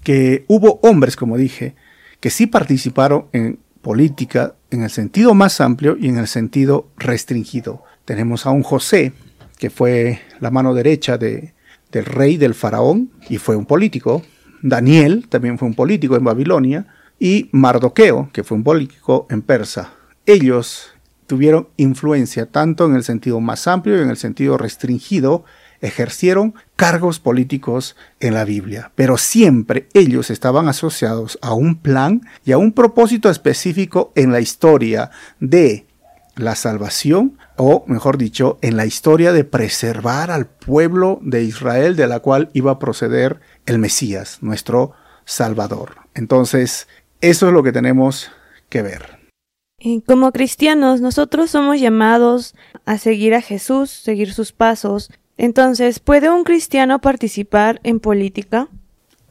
que 0.03 0.47
hubo 0.49 0.81
hombres, 0.83 1.17
como 1.17 1.37
dije, 1.37 1.75
que 2.19 2.31
sí 2.31 2.47
participaron 2.47 3.27
en 3.35 3.59
política 3.83 4.55
en 4.71 4.85
el 4.85 4.91
sentido 4.91 5.35
más 5.35 5.61
amplio 5.61 5.99
y 6.01 6.09
en 6.09 6.17
el 6.17 6.29
sentido 6.29 6.89
restringido. 6.97 7.85
Tenemos 8.07 8.47
a 8.47 8.53
un 8.53 8.63
José, 8.63 9.13
que 9.59 9.69
fue 9.69 10.21
la 10.41 10.51
mano 10.51 10.73
derecha 10.73 11.19
de, 11.19 11.53
del 11.93 12.05
rey 12.05 12.37
del 12.37 12.55
faraón 12.55 13.11
y 13.29 13.39
fue 13.39 13.57
un 13.57 13.67
político. 13.67 14.23
Daniel 14.63 15.27
también 15.29 15.59
fue 15.59 15.69
un 15.69 15.75
político 15.75 16.17
en 16.17 16.25
Babilonia 16.25 16.87
y 17.19 17.49
Mardoqueo, 17.53 18.31
que 18.33 18.45
fue 18.45 18.57
un 18.57 18.65
político 18.65 19.27
en 19.31 19.43
Persa. 19.43 19.93
Ellos 20.27 20.91
tuvieron 21.27 21.69
influencia 21.77 22.47
tanto 22.47 22.87
en 22.87 22.97
el 22.97 23.05
sentido 23.05 23.41
más 23.41 23.67
amplio 23.69 23.97
y 23.97 24.03
en 24.03 24.11
el 24.11 24.17
sentido 24.17 24.59
restringido, 24.59 25.45
ejercieron 25.81 26.55
cargos 26.77 27.21
políticos 27.21 27.97
en 28.19 28.35
la 28.35 28.45
Biblia, 28.45 28.93
pero 28.95 29.17
siempre 29.17 29.89
ellos 29.95 30.31
estaban 30.31 30.69
asociados 30.69 31.39
a 31.41 31.55
un 31.55 31.77
plan 31.77 32.23
y 32.45 32.53
a 32.53 32.59
un 32.59 32.73
propósito 32.73 33.31
específico 33.31 34.13
en 34.15 34.33
la 34.33 34.41
historia 34.41 35.11
de 35.39 35.87
la 36.41 36.55
salvación, 36.55 37.39
o 37.57 37.85
mejor 37.87 38.19
dicho, 38.19 38.59
en 38.63 38.77
la 38.77 38.87
historia 38.87 39.33
de 39.33 39.45
preservar 39.45 40.31
al 40.31 40.47
pueblo 40.47 41.19
de 41.23 41.43
Israel 41.43 41.97
de 41.97 42.07
la 42.07 42.21
cual 42.21 42.51
iba 42.53 42.73
a 42.73 42.79
proceder 42.79 43.41
el 43.67 43.79
Mesías, 43.79 44.39
nuestro 44.41 44.93
Salvador. 45.25 45.97
Entonces, 46.15 46.89
eso 47.21 47.47
es 47.49 47.53
lo 47.53 47.63
que 47.63 47.73
tenemos 47.73 48.31
que 48.69 48.83
ver. 48.83 49.19
como 50.07 50.33
cristianos, 50.33 51.01
nosotros 51.01 51.51
somos 51.51 51.81
llamados 51.81 52.55
a 52.85 52.99
seguir 52.99 53.35
a 53.35 53.43
Jesús, 53.43 53.91
seguir 53.91 54.33
sus 54.33 54.53
pasos. 54.53 55.11
Entonces, 55.37 56.01
¿puede 56.01 56.31
un 56.31 56.45
cristiano 56.45 57.01
participar 57.01 57.81
en 57.83 58.01
política? 58.01 58.69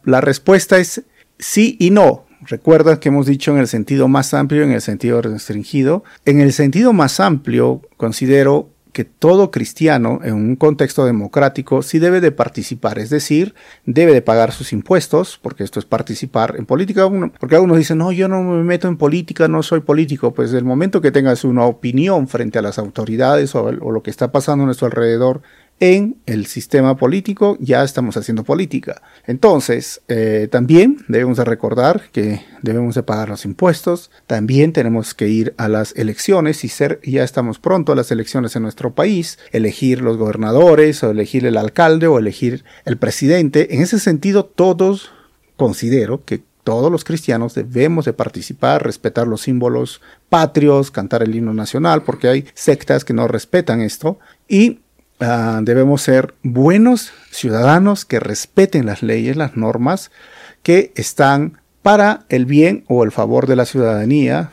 La 0.04 0.22
respuesta 0.22 0.78
es 0.78 1.04
sí 1.38 1.78
y 1.80 1.92
no. 1.92 2.26
Recuerda 2.48 3.00
que 3.00 3.10
hemos 3.10 3.26
dicho 3.26 3.52
en 3.52 3.58
el 3.58 3.68
sentido 3.68 4.08
más 4.08 4.34
amplio 4.34 4.62
y 4.62 4.66
en 4.66 4.72
el 4.72 4.82
sentido 4.82 5.22
restringido. 5.22 6.04
En 6.26 6.40
el 6.40 6.54
sentido 6.54 6.94
más 6.94 7.20
amplio, 7.20 7.82
considero 7.98 8.70
que 8.94 9.06
todo 9.06 9.52
cristiano 9.52 10.20
en 10.24 10.34
un 10.34 10.56
contexto 10.56 11.06
democrático 11.06 11.84
sí 11.84 12.00
debe 12.00 12.22
de 12.22 12.32
participar, 12.32 12.98
es 12.98 13.10
decir, 13.10 13.54
debe 13.86 14.14
de 14.14 14.22
pagar 14.22 14.52
sus 14.52 14.74
impuestos, 14.74 15.40
porque 15.42 15.64
esto 15.64 15.80
es 15.80 15.86
participar 15.86 16.56
en 16.58 16.66
política, 16.66 17.08
porque 17.40 17.56
algunos 17.56 17.78
dicen, 17.78 18.00
no, 18.00 18.12
yo 18.12 18.28
no 18.28 18.42
me 18.42 18.64
meto 18.64 18.88
en 18.88 18.98
política, 18.98 19.48
no 19.48 19.62
soy 19.62 19.82
político, 19.82 20.34
pues 20.34 20.54
el 20.54 20.66
momento 20.66 21.02
que 21.02 21.12
tengas 21.12 21.44
una 21.44 21.66
opinión 21.66 22.28
frente 22.28 22.58
a 22.58 22.62
las 22.64 22.80
autoridades 22.80 23.54
o, 23.54 23.66
o 23.66 23.92
lo 23.92 24.02
que 24.02 24.10
está 24.10 24.32
pasando 24.32 24.64
a 24.64 24.66
nuestro 24.66 24.88
alrededor, 24.88 25.42
en 25.80 26.18
el 26.26 26.46
sistema 26.46 26.98
político 26.98 27.58
ya 27.60 27.84
estamos 27.84 28.18
haciendo 28.18 28.44
política. 28.44 29.02
Entonces, 29.26 30.02
eh, 30.08 30.48
también 30.52 30.98
debemos 31.08 31.38
de 31.38 31.46
recordar 31.46 32.10
que 32.12 32.42
debemos 32.62 32.96
de 32.96 33.04
pagar 33.04 33.30
los 33.30 33.46
impuestos, 33.46 34.12
también 34.28 34.74
tenemos 34.74 35.14
que 35.14 35.30
ir 35.30 35.54
a 35.58 35.68
las 35.68 35.96
elecciones 35.96 36.64
y 36.64 36.70
ser, 36.70 37.00
ya 37.04 37.24
estamos 37.24 37.60
pronto 37.60 37.94
a 37.94 37.96
las 37.96 38.12
elecciones 38.12 38.56
en 38.56 38.64
nuestro 38.64 38.94
país, 38.94 39.40
elegir 39.52 40.02
los 40.02 40.18
gobernadores 40.18 41.04
o 41.04 41.12
elegir 41.12 41.46
el 41.46 41.58
alcalde 41.58 42.08
o 42.08 42.20
elegir 42.20 42.66
el 42.86 42.98
presidente. 42.98 43.74
En 43.74 43.82
ese 43.82 44.00
sentido, 44.00 44.46
todos 44.46 45.12
considero 45.56 46.24
que 46.26 46.42
todos 46.64 46.92
los 46.92 47.04
cristianos 47.04 47.56
debemos 47.56 48.06
de 48.06 48.14
participar, 48.14 48.84
respetar 48.84 49.28
los 49.28 49.42
símbolos 49.42 50.02
patrios, 50.30 50.92
cantar 50.92 51.24
el 51.24 51.34
himno 51.34 51.54
nacional, 51.54 52.04
porque 52.04 52.28
hay 52.28 52.46
sectas 52.54 53.04
que 53.06 53.14
no 53.14 53.28
respetan 53.28 53.82
esto, 53.82 54.20
y 54.48 54.80
ah, 55.20 55.62
debemos 55.64 56.02
ser 56.02 56.36
buenos 56.44 57.12
ciudadanos 57.32 58.06
que 58.06 58.20
respeten 58.20 58.86
las 58.86 59.04
leyes, 59.04 59.36
las 59.36 59.56
normas 59.58 60.12
que 60.64 60.92
están 60.96 61.62
para 61.82 62.26
el 62.30 62.46
bien 62.46 62.84
o 62.88 63.04
el 63.04 63.12
favor 63.12 63.48
de 63.48 63.56
la 63.56 63.66
ciudadanía, 63.66 64.52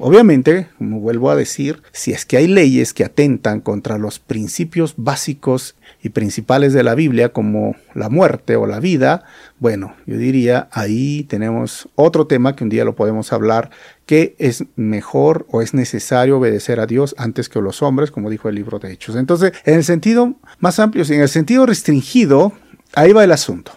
Obviamente, 0.00 0.68
como 0.78 1.00
vuelvo 1.00 1.28
a 1.28 1.36
decir, 1.36 1.82
si 1.90 2.12
es 2.12 2.24
que 2.24 2.36
hay 2.36 2.46
leyes 2.46 2.94
que 2.94 3.04
atentan 3.04 3.60
contra 3.60 3.98
los 3.98 4.20
principios 4.20 4.94
básicos 4.96 5.74
y 6.02 6.10
principales 6.10 6.72
de 6.72 6.82
la 6.82 6.94
Biblia, 6.94 7.30
como 7.30 7.74
la 7.94 8.08
muerte 8.08 8.56
o 8.56 8.66
la 8.66 8.80
vida, 8.80 9.24
bueno, 9.58 9.94
yo 10.06 10.16
diría 10.16 10.68
ahí 10.70 11.24
tenemos 11.24 11.88
otro 11.96 12.26
tema 12.26 12.54
que 12.54 12.64
un 12.64 12.70
día 12.70 12.84
lo 12.84 12.94
podemos 12.94 13.32
hablar, 13.32 13.70
que 14.06 14.36
es 14.38 14.64
mejor 14.76 15.46
o 15.50 15.60
es 15.60 15.74
necesario 15.74 16.38
obedecer 16.38 16.80
a 16.80 16.86
Dios 16.86 17.14
antes 17.18 17.48
que 17.48 17.60
los 17.60 17.82
hombres, 17.82 18.10
como 18.10 18.30
dijo 18.30 18.48
el 18.48 18.54
libro 18.54 18.78
de 18.78 18.92
Hechos. 18.92 19.16
Entonces, 19.16 19.52
en 19.64 19.74
el 19.74 19.84
sentido 19.84 20.34
más 20.60 20.78
amplio, 20.78 21.04
en 21.08 21.20
el 21.20 21.28
sentido 21.28 21.66
restringido, 21.66 22.52
ahí 22.94 23.12
va 23.12 23.24
el 23.24 23.32
asunto. 23.32 23.72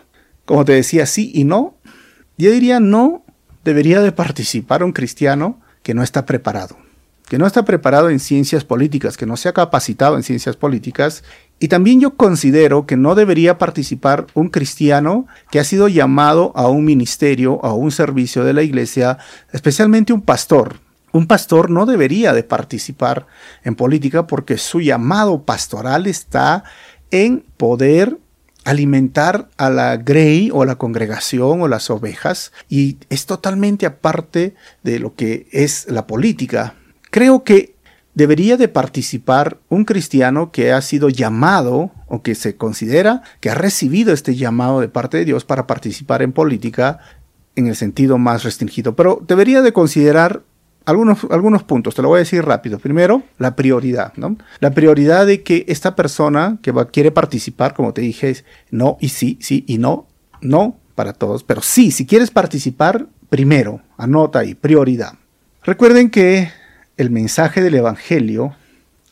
Como 0.45 0.65
te 0.65 0.73
decía, 0.73 1.05
sí 1.05 1.31
y 1.33 1.43
no. 1.43 1.75
Yo 2.37 2.51
diría 2.51 2.79
no 2.79 3.23
debería 3.63 4.01
de 4.01 4.11
participar 4.11 4.83
un 4.83 4.91
cristiano 4.91 5.59
que 5.83 5.93
no 5.93 6.03
está 6.03 6.25
preparado, 6.25 6.77
que 7.27 7.37
no 7.37 7.45
está 7.45 7.65
preparado 7.65 8.09
en 8.09 8.19
ciencias 8.19 8.63
políticas, 8.63 9.17
que 9.17 9.25
no 9.25 9.37
se 9.37 9.49
ha 9.49 9.53
capacitado 9.53 10.17
en 10.17 10.23
ciencias 10.23 10.55
políticas. 10.55 11.23
Y 11.61 11.67
también 11.67 12.01
yo 12.01 12.15
considero 12.15 12.87
que 12.87 12.97
no 12.97 13.13
debería 13.13 13.59
participar 13.59 14.25
un 14.33 14.49
cristiano 14.49 15.27
que 15.51 15.59
ha 15.59 15.63
sido 15.63 15.87
llamado 15.87 16.51
a 16.55 16.67
un 16.67 16.83
ministerio, 16.83 17.63
a 17.63 17.75
un 17.75 17.91
servicio 17.91 18.43
de 18.43 18.53
la 18.53 18.63
iglesia, 18.63 19.19
especialmente 19.53 20.11
un 20.11 20.21
pastor. 20.21 20.79
Un 21.11 21.27
pastor 21.27 21.69
no 21.69 21.85
debería 21.85 22.33
de 22.33 22.41
participar 22.41 23.27
en 23.63 23.75
política 23.75 24.25
porque 24.25 24.57
su 24.57 24.81
llamado 24.81 25.43
pastoral 25.43 26.07
está 26.07 26.63
en 27.11 27.45
poder 27.57 28.17
alimentar 28.63 29.47
a 29.57 29.69
la 29.69 29.97
grey 29.97 30.49
o 30.51 30.65
la 30.65 30.79
congregación 30.79 31.61
o 31.61 31.67
las 31.67 31.91
ovejas 31.91 32.53
y 32.69 32.97
es 33.11 33.27
totalmente 33.27 33.85
aparte 33.85 34.55
de 34.81 34.97
lo 34.97 35.13
que 35.13 35.45
es 35.51 35.85
la 35.91 36.07
política. 36.07 36.73
Creo 37.11 37.43
que 37.43 37.75
debería 38.13 38.57
de 38.57 38.67
participar 38.67 39.57
un 39.69 39.85
cristiano 39.85 40.51
que 40.51 40.71
ha 40.71 40.81
sido 40.81 41.09
llamado 41.09 41.91
o 42.07 42.21
que 42.21 42.35
se 42.35 42.55
considera 42.57 43.21
que 43.39 43.49
ha 43.49 43.55
recibido 43.55 44.13
este 44.13 44.35
llamado 44.35 44.81
de 44.81 44.89
parte 44.89 45.17
de 45.17 45.25
Dios 45.25 45.45
para 45.45 45.67
participar 45.67 46.21
en 46.21 46.33
política 46.33 46.99
en 47.55 47.67
el 47.67 47.75
sentido 47.75 48.17
más 48.17 48.43
restringido, 48.43 48.95
pero 48.95 49.21
debería 49.27 49.61
de 49.61 49.73
considerar 49.73 50.43
algunos, 50.85 51.25
algunos 51.29 51.63
puntos, 51.63 51.95
te 51.95 52.01
lo 52.01 52.09
voy 52.09 52.17
a 52.17 52.19
decir 52.19 52.43
rápido. 52.43 52.79
Primero, 52.79 53.23
la 53.37 53.55
prioridad, 53.55 54.13
¿no? 54.15 54.37
La 54.59 54.71
prioridad 54.71 55.25
de 55.25 55.43
que 55.43 55.65
esta 55.67 55.95
persona 55.95 56.57
que 56.61 56.71
va, 56.71 56.87
quiere 56.89 57.11
participar, 57.11 57.73
como 57.73 57.93
te 57.93 58.01
dije, 58.01 58.29
es 58.29 58.45
no 58.71 58.97
y 58.99 59.09
sí, 59.09 59.37
sí 59.41 59.63
y 59.67 59.77
no, 59.77 60.07
no 60.41 60.77
para 60.95 61.13
todos, 61.13 61.43
pero 61.43 61.61
sí, 61.61 61.91
si 61.91 62.05
quieres 62.05 62.31
participar, 62.31 63.07
primero, 63.29 63.81
anota 63.97 64.39
ahí, 64.39 64.55
prioridad. 64.55 65.13
Recuerden 65.63 66.09
que 66.09 66.49
el 66.97 67.09
mensaje 67.09 67.61
del 67.61 67.75
Evangelio 67.75 68.55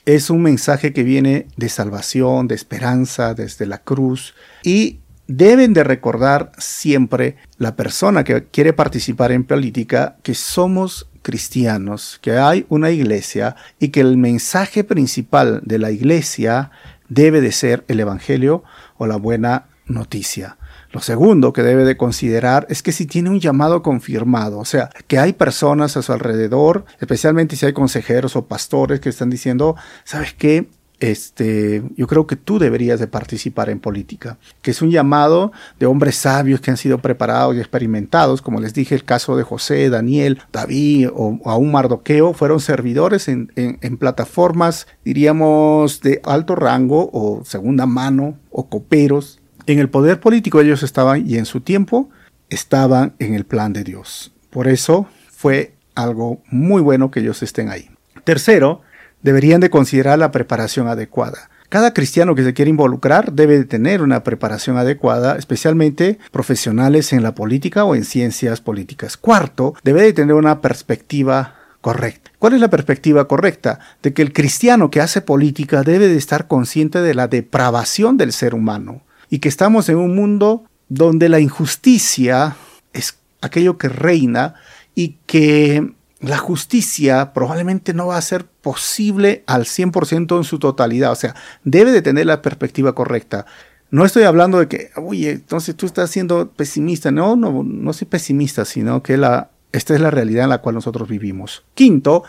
es 0.06 0.30
un 0.30 0.42
mensaje 0.42 0.94
que 0.94 1.04
viene 1.04 1.48
de 1.58 1.70
salvación, 1.70 2.48
de 2.48 2.56
esperanza, 2.56 3.34
desde 3.34 3.66
la 3.66 3.80
cruz, 3.80 4.34
y 4.64 5.00
deben 5.28 5.74
de 5.74 5.84
recordar 5.84 6.52
siempre 6.58 7.36
la 7.58 7.76
persona 7.76 8.24
que 8.24 8.46
quiere 8.46 8.74
participar 8.74 9.32
en 9.32 9.44
política 9.44 10.18
que 10.24 10.34
somos 10.34 11.08
cristianos, 11.22 12.18
que 12.22 12.38
hay 12.38 12.66
una 12.70 12.90
iglesia 12.90 13.56
y 13.80 13.90
que 13.90 14.02
el 14.02 14.18
mensaje 14.18 14.84
principal 14.84 15.62
de 15.64 15.78
la 15.78 15.92
iglesia 15.92 16.72
debe 17.10 17.42
de 17.42 17.52
ser 17.52 17.86
el 17.88 18.00
Evangelio 18.00 18.64
o 18.98 19.06
la 19.06 19.18
buena 19.18 19.66
noticia. 19.86 20.58
Lo 20.92 21.02
segundo 21.02 21.54
que 21.54 21.64
debe 21.64 21.86
de 21.86 21.98
considerar 21.98 22.66
es 22.70 22.82
que 22.82 22.92
si 22.92 23.06
tiene 23.06 23.30
un 23.30 23.40
llamado 23.40 23.84
confirmado, 23.84 24.60
o 24.60 24.66
sea, 24.66 24.90
que 25.08 25.20
hay 25.20 25.34
personas 25.34 25.96
a 25.98 26.02
su 26.02 26.12
alrededor, 26.14 26.86
especialmente 27.00 27.56
si 27.56 27.66
hay 27.66 27.74
consejeros 27.74 28.36
o 28.36 28.46
pastores 28.46 29.00
que 29.00 29.10
están 29.10 29.30
diciendo, 29.30 29.76
¿sabes 30.04 30.34
qué? 30.34 30.68
este, 31.00 31.82
yo 31.96 32.08
creo 32.08 32.28
que 32.28 32.36
tú 32.36 32.60
deberías 32.60 33.00
de 33.00 33.08
participar 33.08 33.70
en 33.70 33.80
política, 33.80 34.38
que 34.62 34.72
es 34.72 34.82
un 34.82 34.92
llamado 34.92 35.52
de 35.80 35.86
hombres 35.86 36.16
sabios 36.16 36.60
que 36.60 36.72
han 36.72 36.78
sido 36.78 37.00
preparados 37.00 37.56
y 37.56 37.60
experimentados, 37.60 38.42
como 38.42 38.60
les 38.60 38.74
dije, 38.74 38.96
el 38.96 39.06
caso 39.06 39.38
de 39.38 39.44
José, 39.44 39.90
Daniel, 39.90 40.42
David 40.52 41.10
o 41.14 41.40
aún 41.46 41.72
Mardoqueo, 41.72 42.34
fueron 42.34 42.60
servidores 42.60 43.28
en 43.30 43.98
plataformas, 43.98 44.88
diríamos, 45.06 46.02
de 46.02 46.22
alto 46.24 46.56
rango 46.56 47.10
o 47.14 47.44
segunda 47.46 47.86
mano 47.86 48.38
o 48.52 48.70
coperos. 48.70 49.39
En 49.70 49.78
el 49.78 49.88
poder 49.88 50.20
político 50.20 50.60
ellos 50.60 50.82
estaban 50.82 51.30
y 51.30 51.38
en 51.38 51.46
su 51.46 51.62
tiempo 51.62 52.10
estaban 52.50 53.14
en 53.20 53.36
el 53.36 53.46
plan 53.46 53.72
de 53.72 53.84
Dios. 53.84 54.34
Por 54.50 54.68
eso 54.68 55.08
fue 55.30 55.76
algo 55.94 56.42
muy 56.50 56.82
bueno 56.82 57.12
que 57.12 57.20
ellos 57.20 57.44
estén 57.44 57.70
ahí. 57.70 57.88
Tercero, 58.24 58.82
deberían 59.22 59.62
de 59.62 59.70
considerar 59.70 60.18
la 60.18 60.32
preparación 60.32 60.88
adecuada. 60.88 61.52
Cada 61.70 61.94
cristiano 61.94 62.34
que 62.34 62.44
se 62.44 62.56
quiere 62.56 62.72
involucrar 62.72 63.34
debe 63.34 63.60
de 63.60 63.66
tener 63.66 64.02
una 64.02 64.24
preparación 64.24 64.78
adecuada, 64.78 65.36
especialmente 65.36 66.18
profesionales 66.32 67.14
en 67.14 67.22
la 67.22 67.36
política 67.36 67.86
o 67.86 67.94
en 67.94 68.06
ciencias 68.06 68.62
políticas. 68.62 69.18
Cuarto, 69.18 69.76
debe 69.84 70.02
de 70.02 70.14
tener 70.14 70.34
una 70.34 70.62
perspectiva 70.62 71.58
correcta. 71.80 72.32
¿Cuál 72.40 72.56
es 72.56 72.60
la 72.60 72.72
perspectiva 72.72 73.28
correcta? 73.28 73.78
De 74.02 74.14
que 74.14 74.24
el 74.24 74.34
cristiano 74.34 74.90
que 74.90 75.00
hace 75.00 75.22
política 75.22 75.84
debe 75.84 76.08
de 76.08 76.18
estar 76.18 76.48
consciente 76.48 77.04
de 77.04 77.14
la 77.14 77.28
depravación 77.28 78.18
del 78.18 78.34
ser 78.34 78.56
humano 78.56 79.04
y 79.30 79.40
que 79.40 79.50
estamos 79.50 79.90
en 79.90 79.98
un 79.98 80.16
mundo 80.16 80.66
donde 80.88 81.30
la 81.30 81.40
injusticia 81.40 82.56
es 82.94 83.18
aquello 83.42 83.78
que 83.78 83.90
reina 83.90 84.56
y 84.96 85.18
que 85.26 85.94
la 86.20 86.38
justicia 86.38 87.32
probablemente 87.34 87.94
no 87.94 88.08
va 88.08 88.18
a 88.18 88.22
ser 88.22 88.46
posible 88.46 89.44
al 89.48 89.66
100% 89.66 90.38
en 90.38 90.44
su 90.44 90.60
totalidad. 90.60 91.12
O 91.12 91.16
sea, 91.16 91.36
debe 91.64 91.92
de 91.92 92.02
tener 92.02 92.26
la 92.26 92.42
perspectiva 92.42 92.94
correcta. 92.94 93.46
No 93.92 94.06
estoy 94.06 94.24
hablando 94.24 94.60
de 94.60 94.68
que, 94.68 94.92
oye, 94.98 95.32
entonces 95.32 95.76
tú 95.76 95.86
estás 95.86 96.10
siendo 96.10 96.52
pesimista. 96.52 97.12
No, 97.12 97.36
no, 97.36 97.64
no 97.64 97.94
soy 97.94 98.08
pesimista, 98.08 98.66
sino 98.66 99.02
que 99.02 99.18
la, 99.18 99.52
esta 99.72 99.96
es 99.96 100.02
la 100.02 100.12
realidad 100.12 100.44
en 100.44 100.50
la 100.50 100.62
cual 100.62 100.76
nosotros 100.76 101.08
vivimos. 101.08 101.64
Quinto, 101.74 102.24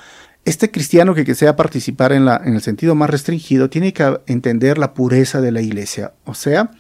este 0.45 0.71
cristiano 0.71 1.15
que 1.15 1.25
desea 1.25 1.57
participar 1.57 2.13
en, 2.13 2.25
la, 2.25 2.41
en 2.45 2.55
el 2.55 2.63
sentido 2.63 2.95
más 2.95 3.11
restringido 3.11 3.69
tiene 3.69 3.93
que 3.93 4.21
entender 4.27 4.79
la 4.79 4.95
pureza 4.95 5.41
de 5.41 5.53
la 5.53 5.61
iglesia. 5.61 6.15
O 6.25 6.35
sea, 6.35 6.71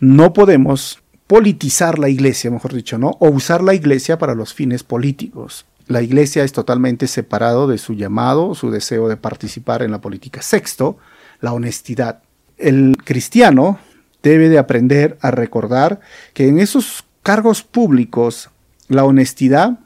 no 0.00 0.32
podemos 0.32 1.02
politizar 1.26 1.98
la 1.98 2.08
iglesia, 2.08 2.50
mejor 2.50 2.74
dicho, 2.74 2.98
¿no? 2.98 3.16
O 3.20 3.28
usar 3.28 3.62
la 3.62 3.74
iglesia 3.74 4.18
para 4.18 4.34
los 4.34 4.52
fines 4.52 4.82
políticos. 4.82 5.64
La 5.86 6.02
iglesia 6.02 6.42
es 6.42 6.52
totalmente 6.52 7.06
separado 7.06 7.68
de 7.68 7.78
su 7.78 7.94
llamado, 7.94 8.54
su 8.54 8.70
deseo 8.70 9.08
de 9.08 9.16
participar 9.16 9.82
en 9.82 9.90
la 9.90 10.00
política. 10.00 10.42
Sexto, 10.42 10.98
la 11.40 11.52
honestidad. 11.52 12.22
El 12.56 12.96
cristiano 13.04 13.78
debe 14.22 14.48
de 14.48 14.58
aprender 14.58 15.18
a 15.20 15.30
recordar 15.30 16.00
que 16.34 16.48
en 16.48 16.58
esos 16.58 17.04
cargos 17.22 17.62
públicos 17.62 18.50
la 18.88 19.04
honestidad 19.04 19.78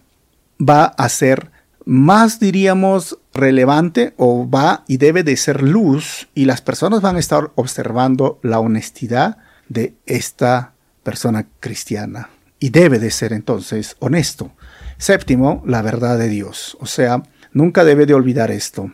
va 0.59 0.85
a 0.85 1.09
ser 1.09 1.51
más, 1.85 2.41
diríamos, 2.41 3.19
relevante 3.35 4.15
o 4.17 4.49
va 4.49 4.85
y 4.89 4.97
debe 4.97 5.23
de 5.23 5.37
ser 5.37 5.63
luz 5.63 6.29
y 6.35 6.47
las 6.47 6.63
personas 6.63 7.03
van 7.03 7.17
a 7.17 7.21
estar 7.21 7.51
observando 7.57 8.39
la 8.43 8.61
honestidad 8.61 9.39
de 9.69 9.95
esta 10.07 10.73
persona 11.03 11.47
cristiana. 11.61 12.31
Y 12.59 12.71
debe 12.71 12.99
de 12.99 13.11
ser 13.11 13.33
entonces 13.33 13.97
honesto. 13.99 14.53
Séptimo, 14.99 15.63
la 15.67 15.83
verdad 15.83 16.19
de 16.19 16.29
Dios. 16.29 16.77
O 16.81 16.87
sea, 16.87 17.23
nunca 17.53 17.85
debe 17.85 18.07
de 18.07 18.15
olvidar 18.15 18.51
esto. 18.51 18.91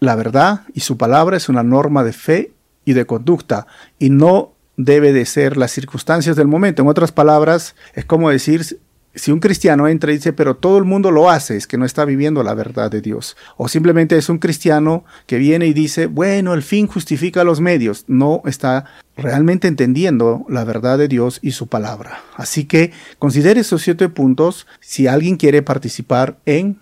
La 0.00 0.14
verdad 0.14 0.62
y 0.74 0.80
su 0.80 0.96
palabra 0.96 1.36
es 1.36 1.48
una 1.48 1.62
norma 1.62 2.04
de 2.04 2.12
fe 2.12 2.52
y 2.84 2.92
de 2.92 3.06
conducta 3.06 3.66
y 3.98 4.10
no 4.10 4.52
debe 4.76 5.12
de 5.12 5.26
ser 5.26 5.56
las 5.56 5.72
circunstancias 5.72 6.36
del 6.36 6.46
momento. 6.46 6.82
En 6.82 6.88
otras 6.88 7.12
palabras, 7.12 7.74
es 7.94 8.04
como 8.04 8.30
decir, 8.30 8.78
si 9.14 9.32
un 9.32 9.40
cristiano 9.40 9.88
entra 9.88 10.12
y 10.12 10.16
dice, 10.16 10.32
pero 10.32 10.56
todo 10.56 10.78
el 10.78 10.84
mundo 10.84 11.10
lo 11.10 11.30
hace, 11.30 11.56
es 11.56 11.66
que 11.66 11.78
no 11.78 11.84
está 11.84 12.04
viviendo 12.04 12.42
la 12.42 12.54
verdad 12.54 12.90
de 12.90 13.00
Dios. 13.00 13.36
O 13.56 13.68
simplemente 13.68 14.16
es 14.16 14.28
un 14.28 14.38
cristiano 14.38 15.04
que 15.26 15.38
viene 15.38 15.66
y 15.66 15.72
dice, 15.72 16.06
bueno, 16.06 16.54
el 16.54 16.62
fin 16.62 16.86
justifica 16.86 17.44
los 17.44 17.60
medios. 17.60 18.04
No 18.06 18.42
está 18.44 18.84
realmente 19.16 19.66
entendiendo 19.66 20.46
la 20.48 20.64
verdad 20.64 20.98
de 20.98 21.08
Dios 21.08 21.40
y 21.42 21.52
su 21.52 21.66
palabra. 21.66 22.22
Así 22.36 22.64
que 22.64 22.92
considere 23.18 23.60
esos 23.60 23.82
siete 23.82 24.08
puntos 24.08 24.66
si 24.80 25.06
alguien 25.06 25.36
quiere 25.36 25.62
participar 25.62 26.38
en 26.46 26.78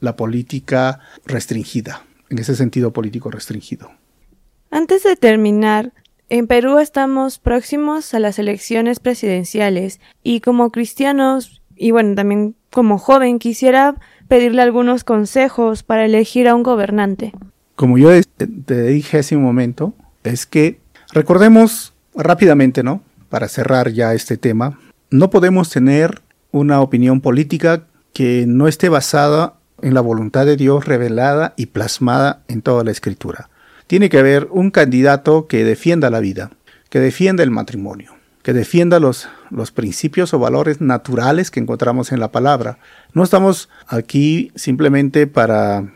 la 0.00 0.16
política 0.16 1.00
restringida, 1.24 2.04
en 2.30 2.38
ese 2.38 2.54
sentido 2.54 2.92
político 2.92 3.30
restringido. 3.30 3.90
Antes 4.70 5.04
de 5.04 5.16
terminar, 5.16 5.92
en 6.28 6.46
Perú 6.46 6.78
estamos 6.78 7.38
próximos 7.38 8.12
a 8.14 8.18
las 8.18 8.38
elecciones 8.38 9.00
presidenciales 9.00 10.00
y 10.22 10.40
como 10.40 10.70
cristianos 10.70 11.62
y 11.76 11.90
bueno, 11.90 12.14
también 12.14 12.54
como 12.70 12.98
joven 12.98 13.38
quisiera 13.38 13.94
pedirle 14.28 14.62
algunos 14.62 15.04
consejos 15.04 15.82
para 15.82 16.04
elegir 16.04 16.48
a 16.48 16.54
un 16.54 16.62
gobernante. 16.62 17.32
Como 17.74 17.98
yo 17.98 18.10
te 18.32 18.82
dije 18.82 19.18
hace 19.18 19.36
un 19.36 19.42
momento, 19.42 19.92
es 20.24 20.46
que 20.46 20.80
recordemos 21.12 21.92
rápidamente, 22.14 22.82
¿no? 22.82 23.02
Para 23.28 23.48
cerrar 23.48 23.90
ya 23.90 24.14
este 24.14 24.36
tema, 24.38 24.78
no 25.10 25.30
podemos 25.30 25.70
tener 25.70 26.22
una 26.50 26.80
opinión 26.80 27.20
política 27.20 27.84
que 28.14 28.46
no 28.48 28.66
esté 28.66 28.88
basada 28.88 29.54
en 29.82 29.92
la 29.92 30.00
voluntad 30.00 30.46
de 30.46 30.56
Dios 30.56 30.86
revelada 30.86 31.52
y 31.56 31.66
plasmada 31.66 32.42
en 32.48 32.62
toda 32.62 32.82
la 32.82 32.90
escritura. 32.90 33.50
Tiene 33.86 34.08
que 34.08 34.18
haber 34.18 34.48
un 34.50 34.72
candidato 34.72 35.46
que 35.46 35.64
defienda 35.64 36.10
la 36.10 36.18
vida, 36.18 36.50
que 36.90 36.98
defienda 36.98 37.44
el 37.44 37.52
matrimonio, 37.52 38.16
que 38.42 38.52
defienda 38.52 38.98
los, 38.98 39.28
los 39.50 39.70
principios 39.70 40.34
o 40.34 40.40
valores 40.40 40.80
naturales 40.80 41.52
que 41.52 41.60
encontramos 41.60 42.10
en 42.10 42.18
la 42.18 42.32
palabra. 42.32 42.78
No 43.12 43.22
estamos 43.22 43.68
aquí 43.86 44.50
simplemente 44.56 45.28
para 45.28 45.92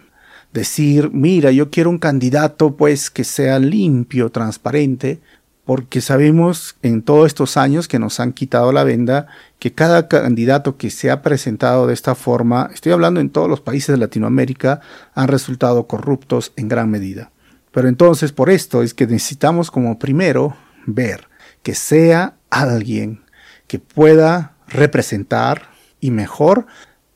decir, 0.52 1.10
mira, 1.12 1.50
yo 1.50 1.70
quiero 1.70 1.90
un 1.90 1.98
candidato 1.98 2.76
pues 2.76 3.10
que 3.10 3.24
sea 3.24 3.58
limpio, 3.58 4.30
transparente, 4.30 5.18
porque 5.64 6.00
sabemos 6.00 6.76
en 6.82 7.02
todos 7.02 7.26
estos 7.26 7.56
años 7.56 7.88
que 7.88 7.98
nos 7.98 8.20
han 8.20 8.32
quitado 8.32 8.70
la 8.70 8.84
venda 8.84 9.26
que 9.58 9.72
cada 9.72 10.06
candidato 10.06 10.76
que 10.76 10.90
se 10.90 11.10
ha 11.10 11.22
presentado 11.22 11.88
de 11.88 11.94
esta 11.94 12.14
forma, 12.14 12.70
estoy 12.72 12.92
hablando 12.92 13.18
en 13.18 13.30
todos 13.30 13.48
los 13.48 13.60
países 13.60 13.94
de 13.94 13.98
Latinoamérica, 13.98 14.80
han 15.12 15.26
resultado 15.26 15.88
corruptos 15.88 16.52
en 16.54 16.68
gran 16.68 16.88
medida. 16.88 17.32
Pero 17.72 17.88
entonces 17.88 18.32
por 18.32 18.50
esto 18.50 18.82
es 18.82 18.94
que 18.94 19.06
necesitamos 19.06 19.70
como 19.70 19.98
primero 19.98 20.56
ver 20.86 21.28
que 21.62 21.74
sea 21.74 22.36
alguien 22.50 23.22
que 23.66 23.78
pueda 23.78 24.56
representar 24.66 25.70
y 26.00 26.10
mejor 26.10 26.66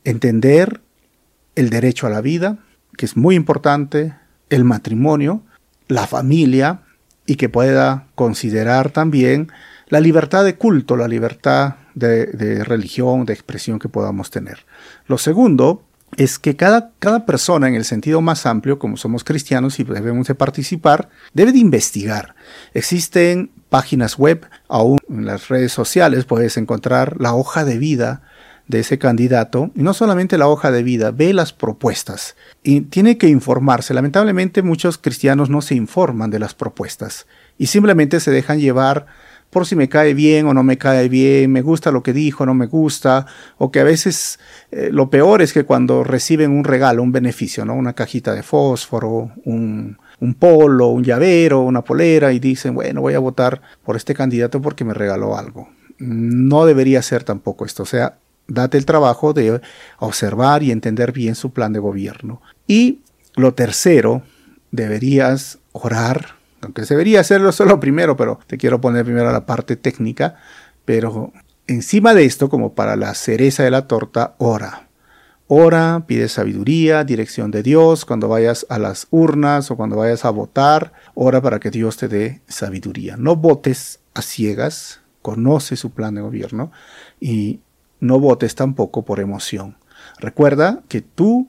entender 0.04 0.80
el 1.54 1.70
derecho 1.70 2.06
a 2.06 2.10
la 2.10 2.20
vida, 2.20 2.58
que 2.96 3.06
es 3.06 3.16
muy 3.16 3.34
importante, 3.34 4.14
el 4.50 4.64
matrimonio, 4.64 5.42
la 5.88 6.06
familia, 6.06 6.82
y 7.26 7.36
que 7.36 7.48
pueda 7.48 8.06
considerar 8.14 8.90
también 8.90 9.50
la 9.88 10.00
libertad 10.00 10.44
de 10.44 10.56
culto, 10.56 10.96
la 10.96 11.08
libertad 11.08 11.76
de, 11.94 12.64
religión, 12.64 13.24
de 13.24 13.32
expresión 13.32 13.78
que 13.78 13.88
podamos 13.88 14.30
tener. 14.30 14.66
Lo 15.06 15.18
segundo 15.18 15.84
es 16.16 16.38
que 16.38 16.56
cada, 16.56 16.92
cada, 16.98 17.26
persona 17.26 17.68
en 17.68 17.74
el 17.74 17.84
sentido 17.84 18.20
más 18.20 18.46
amplio, 18.46 18.78
como 18.78 18.96
somos 18.96 19.24
cristianos 19.24 19.78
y 19.80 19.84
debemos 19.84 20.28
de 20.28 20.34
participar, 20.34 21.08
debe 21.32 21.52
de 21.52 21.58
investigar. 21.58 22.34
Existen 22.72 23.50
páginas 23.68 24.18
web, 24.18 24.46
aún 24.68 24.98
en 25.08 25.26
las 25.26 25.48
redes 25.48 25.72
sociales 25.72 26.24
puedes 26.24 26.56
encontrar 26.56 27.20
la 27.20 27.34
hoja 27.34 27.64
de 27.64 27.78
vida 27.78 28.22
de 28.66 28.80
ese 28.80 28.98
candidato, 28.98 29.70
y 29.74 29.82
no 29.82 29.92
solamente 29.92 30.38
la 30.38 30.48
hoja 30.48 30.70
de 30.70 30.82
vida, 30.82 31.10
ve 31.10 31.34
las 31.34 31.52
propuestas 31.52 32.34
y 32.62 32.82
tiene 32.82 33.18
que 33.18 33.28
informarse. 33.28 33.92
Lamentablemente 33.92 34.62
muchos 34.62 34.96
cristianos 34.96 35.50
no 35.50 35.60
se 35.60 35.74
informan 35.74 36.30
de 36.30 36.38
las 36.38 36.54
propuestas 36.54 37.26
y 37.58 37.66
simplemente 37.66 38.20
se 38.20 38.30
dejan 38.30 38.60
llevar 38.60 39.06
por 39.54 39.66
si 39.66 39.76
me 39.76 39.88
cae 39.88 40.14
bien 40.14 40.46
o 40.48 40.52
no 40.52 40.64
me 40.64 40.76
cae 40.76 41.08
bien, 41.08 41.52
me 41.52 41.62
gusta 41.62 41.92
lo 41.92 42.02
que 42.02 42.12
dijo, 42.12 42.44
no 42.44 42.54
me 42.54 42.66
gusta, 42.66 43.24
o 43.56 43.70
que 43.70 43.78
a 43.78 43.84
veces 43.84 44.40
eh, 44.72 44.90
lo 44.92 45.08
peor 45.08 45.42
es 45.42 45.52
que 45.52 45.62
cuando 45.62 46.02
reciben 46.02 46.50
un 46.50 46.64
regalo, 46.64 47.04
un 47.04 47.12
beneficio, 47.12 47.64
¿no? 47.64 47.74
Una 47.74 47.92
cajita 47.92 48.34
de 48.34 48.42
fósforo, 48.42 49.30
un, 49.44 49.96
un 50.18 50.34
polo, 50.34 50.88
un 50.88 51.04
llavero, 51.04 51.60
una 51.60 51.82
polera, 51.82 52.32
y 52.32 52.40
dicen, 52.40 52.74
bueno, 52.74 53.00
voy 53.00 53.14
a 53.14 53.20
votar 53.20 53.62
por 53.84 53.94
este 53.94 54.12
candidato 54.12 54.60
porque 54.60 54.84
me 54.84 54.92
regaló 54.92 55.38
algo. 55.38 55.68
No 55.98 56.66
debería 56.66 57.00
ser 57.00 57.22
tampoco 57.22 57.64
esto. 57.64 57.84
O 57.84 57.86
sea, 57.86 58.18
date 58.48 58.76
el 58.76 58.86
trabajo 58.86 59.32
de 59.32 59.60
observar 60.00 60.64
y 60.64 60.72
entender 60.72 61.12
bien 61.12 61.36
su 61.36 61.52
plan 61.52 61.72
de 61.72 61.78
gobierno. 61.78 62.42
Y 62.66 63.02
lo 63.36 63.54
tercero, 63.54 64.22
deberías 64.72 65.60
orar, 65.70 66.34
aunque 66.64 66.82
debería 66.82 67.20
hacerlo 67.20 67.52
solo 67.52 67.80
primero, 67.80 68.16
pero 68.16 68.40
te 68.46 68.58
quiero 68.58 68.80
poner 68.80 69.04
primero 69.04 69.30
la 69.30 69.46
parte 69.46 69.76
técnica, 69.76 70.36
pero 70.84 71.32
encima 71.66 72.14
de 72.14 72.24
esto, 72.24 72.48
como 72.48 72.74
para 72.74 72.96
la 72.96 73.14
cereza 73.14 73.62
de 73.62 73.70
la 73.70 73.86
torta, 73.86 74.34
ora. 74.38 74.88
Ora, 75.46 76.04
pide 76.06 76.28
sabiduría, 76.28 77.04
dirección 77.04 77.50
de 77.50 77.62
Dios, 77.62 78.06
cuando 78.06 78.28
vayas 78.28 78.66
a 78.70 78.78
las 78.78 79.06
urnas 79.10 79.70
o 79.70 79.76
cuando 79.76 79.96
vayas 79.96 80.24
a 80.24 80.30
votar, 80.30 80.94
ora 81.14 81.42
para 81.42 81.60
que 81.60 81.70
Dios 81.70 81.98
te 81.98 82.08
dé 82.08 82.40
sabiduría. 82.48 83.16
No 83.18 83.36
votes 83.36 84.00
a 84.14 84.22
ciegas, 84.22 85.00
conoce 85.20 85.76
su 85.76 85.90
plan 85.90 86.14
de 86.14 86.22
gobierno 86.22 86.72
y 87.20 87.60
no 88.00 88.18
votes 88.20 88.54
tampoco 88.54 89.04
por 89.04 89.20
emoción. 89.20 89.76
Recuerda 90.18 90.82
que 90.88 91.02
tú 91.02 91.48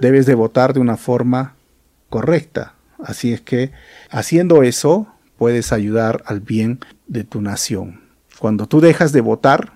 debes 0.00 0.26
de 0.26 0.34
votar 0.34 0.72
de 0.72 0.80
una 0.80 0.96
forma 0.96 1.54
correcta. 2.08 2.73
Así 3.02 3.32
es 3.32 3.40
que 3.40 3.72
haciendo 4.10 4.62
eso 4.62 5.06
puedes 5.36 5.72
ayudar 5.72 6.22
al 6.26 6.40
bien 6.40 6.80
de 7.06 7.24
tu 7.24 7.40
nación. 7.40 8.00
Cuando 8.38 8.66
tú 8.66 8.80
dejas 8.80 9.12
de 9.12 9.20
votar, 9.20 9.72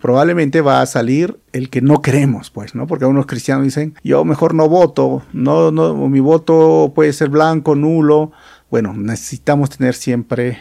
probablemente 0.00 0.60
va 0.60 0.80
a 0.80 0.86
salir 0.86 1.38
el 1.52 1.70
que 1.70 1.80
no 1.80 2.02
queremos, 2.02 2.50
pues, 2.50 2.74
¿no? 2.74 2.86
Porque 2.86 3.04
algunos 3.04 3.26
cristianos 3.26 3.64
dicen, 3.64 3.94
yo 4.02 4.24
mejor 4.24 4.54
no 4.54 4.68
voto, 4.68 5.22
no, 5.32 5.70
no, 5.70 5.94
mi 6.08 6.20
voto 6.20 6.92
puede 6.94 7.12
ser 7.12 7.28
blanco, 7.28 7.74
nulo. 7.74 8.32
Bueno, 8.70 8.94
necesitamos 8.94 9.70
tener 9.70 9.94
siempre 9.94 10.58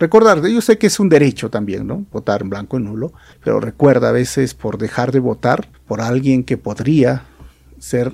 Recordar, 0.00 0.40
yo 0.46 0.62
sé 0.62 0.78
que 0.78 0.86
es 0.86 0.98
un 0.98 1.10
derecho 1.10 1.50
también, 1.50 1.86
¿no? 1.86 2.06
Votar 2.10 2.40
en 2.40 2.48
blanco 2.48 2.78
y 2.78 2.82
nulo, 2.82 3.12
pero 3.44 3.60
recuerda 3.60 4.08
a 4.08 4.12
veces 4.12 4.54
por 4.54 4.78
dejar 4.78 5.12
de 5.12 5.18
votar 5.18 5.68
por 5.86 6.00
alguien 6.00 6.42
que 6.42 6.56
podría 6.56 7.24
ser 7.78 8.10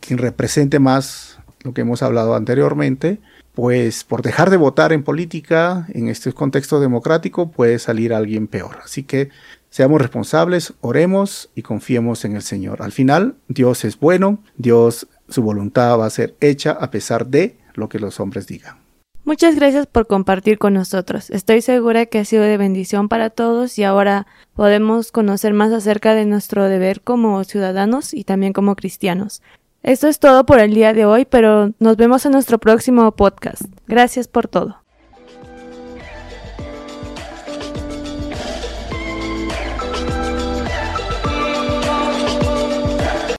quien 0.00 0.18
represente 0.18 0.78
más 0.78 1.38
lo 1.62 1.72
que 1.74 1.82
hemos 1.82 2.02
hablado 2.02 2.34
anteriormente, 2.34 3.20
pues 3.54 4.04
por 4.04 4.22
dejar 4.22 4.50
de 4.50 4.56
votar 4.56 4.92
en 4.92 5.02
política, 5.02 5.86
en 5.92 6.08
este 6.08 6.32
contexto 6.32 6.80
democrático, 6.80 7.50
puede 7.50 7.78
salir 7.78 8.14
alguien 8.14 8.46
peor. 8.46 8.78
Así 8.84 9.02
que 9.02 9.30
seamos 9.70 10.00
responsables, 10.00 10.74
oremos 10.80 11.50
y 11.54 11.62
confiemos 11.62 12.24
en 12.24 12.36
el 12.36 12.42
Señor. 12.42 12.82
Al 12.82 12.92
final, 12.92 13.36
Dios 13.48 13.84
es 13.84 13.98
bueno, 13.98 14.42
Dios, 14.56 15.06
su 15.28 15.42
voluntad 15.42 15.98
va 15.98 16.06
a 16.06 16.10
ser 16.10 16.36
hecha 16.40 16.72
a 16.72 16.90
pesar 16.90 17.26
de 17.26 17.56
lo 17.74 17.88
que 17.88 17.98
los 17.98 18.20
hombres 18.20 18.46
digan. 18.46 18.82
Muchas 19.24 19.54
gracias 19.54 19.86
por 19.86 20.08
compartir 20.08 20.58
con 20.58 20.74
nosotros. 20.74 21.30
Estoy 21.30 21.62
segura 21.62 22.06
que 22.06 22.18
ha 22.18 22.24
sido 22.24 22.42
de 22.42 22.56
bendición 22.56 23.08
para 23.08 23.30
todos 23.30 23.78
y 23.78 23.84
ahora 23.84 24.26
podemos 24.54 25.12
conocer 25.12 25.54
más 25.54 25.72
acerca 25.72 26.14
de 26.14 26.26
nuestro 26.26 26.64
deber 26.68 27.02
como 27.02 27.44
ciudadanos 27.44 28.14
y 28.14 28.24
también 28.24 28.52
como 28.52 28.74
cristianos. 28.74 29.40
Esto 29.82 30.06
es 30.06 30.20
todo 30.20 30.46
por 30.46 30.60
el 30.60 30.74
día 30.74 30.92
de 30.92 31.04
hoy, 31.04 31.24
pero 31.24 31.72
nos 31.80 31.96
vemos 31.96 32.24
en 32.24 32.32
nuestro 32.32 32.58
próximo 32.58 33.10
podcast. 33.12 33.62
Gracias 33.88 34.28
por 34.28 34.46
todo. 34.46 34.81